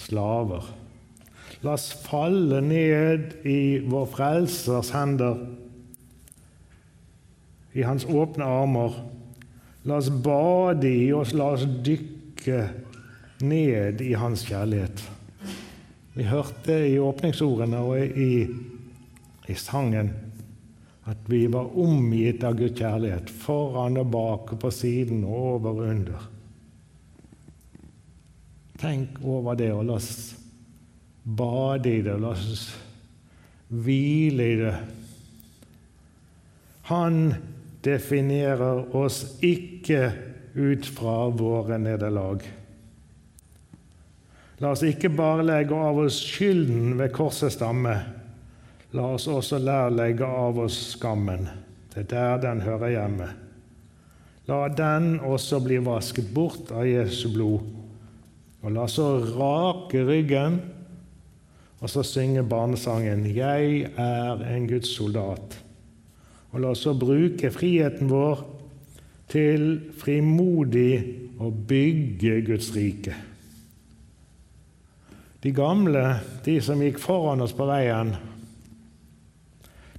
slaver. 0.03 0.65
La 1.63 1.77
oss 1.77 1.93
falle 1.95 2.59
ned 2.59 3.37
i 3.47 3.79
vår 3.87 4.09
Frelsers 4.11 4.89
hender, 4.91 5.37
i 7.73 7.85
Hans 7.87 8.03
åpne 8.05 8.45
armer. 8.45 8.97
La 9.87 9.97
oss 10.01 10.09
bade 10.11 10.91
i 10.91 11.07
oss, 11.15 11.31
la 11.33 11.53
oss 11.55 11.63
dykke 11.63 12.59
ned 13.47 14.03
i 14.03 14.11
Hans 14.19 14.43
kjærlighet. 14.47 15.05
Vi 16.13 16.27
hørte 16.27 16.75
i 16.85 16.99
åpningsordene 17.01 17.79
og 17.81 18.19
i, 18.19 18.43
i 19.49 19.55
sangen 19.57 20.11
at 21.09 21.25
vi 21.31 21.45
var 21.51 21.73
omgitt 21.79 22.43
av 22.47 22.59
Guds 22.59 22.77
kjærlighet, 22.79 23.31
foran 23.31 23.97
og 23.99 24.11
bak, 24.11 24.53
på 24.59 24.71
siden, 24.71 25.23
og 25.23 25.49
over 25.55 25.73
og 25.73 25.89
under. 25.95 26.29
Tenk 28.79 29.19
over 29.23 29.57
det, 29.59 29.71
og 29.75 29.87
la 29.87 29.97
oss 29.97 30.13
bade 31.23 31.89
i 31.89 32.01
det, 32.01 32.17
la 32.19 32.33
oss 32.35 32.67
hvile 33.73 34.47
i 34.47 34.55
det. 34.59 34.75
Han 36.91 37.33
definerer 37.83 38.95
oss 38.95 39.23
ikke 39.43 40.11
ut 40.53 40.85
fra 40.85 41.29
våre 41.33 41.79
nederlag. 41.81 42.43
La 44.61 44.71
oss 44.71 44.83
ikke 44.85 45.11
bare 45.11 45.45
legge 45.47 45.75
av 45.75 46.03
oss 46.03 46.19
skylden 46.23 46.97
ved 46.99 47.11
korsets 47.15 47.57
stamme. 47.57 47.95
La 48.93 49.07
oss 49.15 49.25
også 49.31 49.57
lære 49.59 49.89
å 49.89 49.95
legge 49.95 50.27
av 50.27 50.59
oss 50.63 50.77
skammen. 50.93 51.47
Det 51.93 52.03
er 52.03 52.11
der 52.11 52.43
den 52.43 52.61
hører 52.63 52.93
hjemme. 52.93 53.31
La 54.47 54.67
den 54.67 55.17
også 55.23 55.61
bli 55.63 55.79
vasket 55.83 56.29
bort 56.35 56.71
av 56.75 56.85
Jesu 56.87 57.29
blod. 57.33 57.63
Og 58.63 58.71
la 58.75 58.85
så 58.91 59.07
rake 59.23 60.03
ryggen 60.07 60.59
og 61.83 61.89
så 61.91 62.03
synger 62.03 62.47
barnesangen 62.47 63.25
'Jeg 63.25 63.91
er 63.97 64.55
en 64.55 64.67
Guds 64.67 64.87
soldat'. 64.99 65.59
Og 66.51 66.61
la 66.61 66.67
oss 66.67 66.79
så 66.79 66.93
bruke 66.93 67.51
friheten 67.51 68.09
vår 68.09 68.45
til 69.27 69.81
frimodig 69.97 71.03
å 71.39 71.49
bygge 71.51 72.41
Guds 72.45 72.75
rike. 72.75 73.15
De 75.43 75.51
gamle, 75.51 76.19
de 76.45 76.61
som 76.61 76.79
gikk 76.79 77.01
foran 77.03 77.41
oss 77.41 77.55
på 77.57 77.65
veien, 77.67 78.15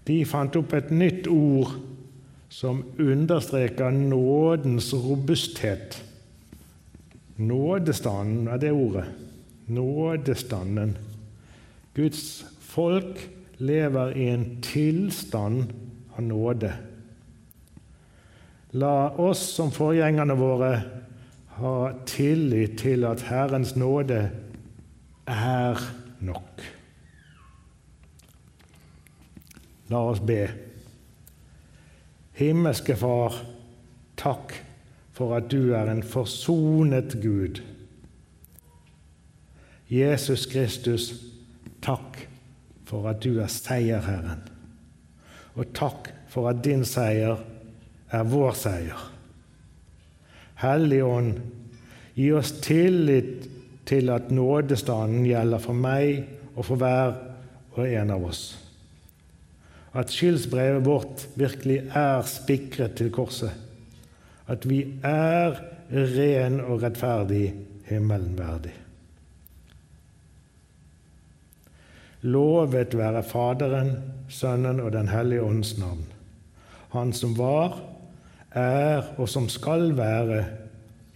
de 0.07 0.25
fant 0.25 0.57
opp 0.57 0.73
et 0.73 0.91
nytt 0.91 1.29
ord 1.29 1.75
som 2.49 2.85
understreker 2.99 3.91
nådens 3.91 4.93
robusthet. 4.95 5.99
Nådestanden 7.37 8.49
er 8.49 8.57
det 8.63 8.73
ordet. 8.73 9.05
Nådestanden. 9.67 10.97
Guds 11.95 12.45
folk 12.61 13.31
lever 13.59 14.17
i 14.17 14.29
en 14.29 14.61
tilstand 14.63 15.73
av 16.17 16.23
nåde. 16.23 16.73
La 18.75 19.11
oss 19.23 19.43
som 19.55 19.71
forgjengerne 19.71 20.35
våre 20.35 20.71
ha 21.61 21.77
tillit 22.11 22.79
til 22.83 23.07
at 23.07 23.23
Herrens 23.29 23.77
nåde 23.79 24.25
er 25.31 25.83
nok. 26.19 26.65
La 29.93 30.01
oss 30.11 30.19
be. 30.21 30.49
Himmelske 32.35 32.97
Far, 32.99 33.37
takk 34.19 34.57
for 35.15 35.37
at 35.37 35.47
du 35.53 35.77
er 35.79 35.87
en 35.93 36.03
forsonet 36.03 37.15
Gud. 37.23 37.63
Jesus 39.87 40.49
Kristus, 40.51 41.13
takk 41.85 42.25
for 42.89 43.09
at 43.11 43.23
du 43.25 43.39
er 43.43 43.51
seierherren. 43.53 44.45
Og 45.55 45.71
takk 45.77 46.11
for 46.33 46.51
at 46.51 46.63
din 46.65 46.85
seier 46.89 47.39
er 48.15 48.31
vår 48.31 48.57
seier. 48.59 49.11
Hellige 50.63 51.07
Ånd, 51.07 51.39
gi 52.15 52.31
oss 52.35 52.53
tillit 52.65 53.49
til 53.89 54.11
at 54.15 54.31
nådestanden 54.33 55.27
gjelder 55.27 55.63
for 55.63 55.77
meg 55.77 56.25
og 56.55 56.65
for 56.71 56.81
hver 56.81 57.17
og 57.75 57.83
en 57.89 58.13
av 58.15 58.29
oss. 58.31 58.45
At 59.95 60.11
skyldsbrevet 60.11 60.87
vårt 60.87 61.27
virkelig 61.39 61.83
er 61.95 62.23
spikret 62.27 62.97
til 62.99 63.13
korset. 63.15 63.53
At 64.51 64.67
vi 64.69 64.83
er 65.07 65.59
ren 65.91 66.59
og 66.65 66.83
rettferdig 66.83 67.47
himmelen 67.89 68.35
verdig. 68.39 68.75
Lovet 72.25 72.95
være 72.97 73.21
Faderen, 73.23 73.91
Sønnen 74.29 74.79
og 74.81 74.93
Den 74.93 75.09
hellige 75.09 75.43
ånds 75.43 75.79
navn. 75.79 76.07
Han 76.95 77.13
som 77.13 77.35
var, 77.39 77.77
er 78.51 79.03
og 79.19 79.29
som 79.29 79.49
skal 79.49 79.93
være 79.99 80.45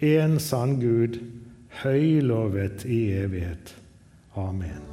en 0.04 0.38
sann 0.38 0.76
Gud, 0.82 1.16
høylovet 1.82 2.84
i 2.84 3.12
evighet. 3.22 3.72
Amen. 4.36 4.84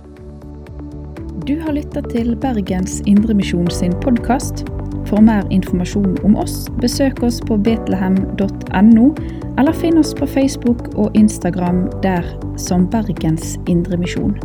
Du 1.48 1.60
har 1.60 1.76
lytta 1.76 2.02
til 2.08 2.36
Bergens 2.40 3.02
Indremisjon 3.06 3.68
sin 3.68 3.94
podkast. 4.00 4.64
For 5.06 5.20
mer 5.22 5.44
informasjon 5.52 6.16
om 6.24 6.40
oss, 6.40 6.70
besøk 6.82 7.24
oss 7.24 7.42
på 7.44 7.58
betlehem.no, 7.58 9.12
eller 9.60 9.76
finn 9.76 10.00
oss 10.00 10.16
på 10.16 10.26
Facebook 10.26 10.88
og 10.96 11.12
Instagram 11.14 11.90
der 12.02 12.24
som 12.58 12.88
Bergens 12.90 13.60
Indremisjon. 13.68 14.40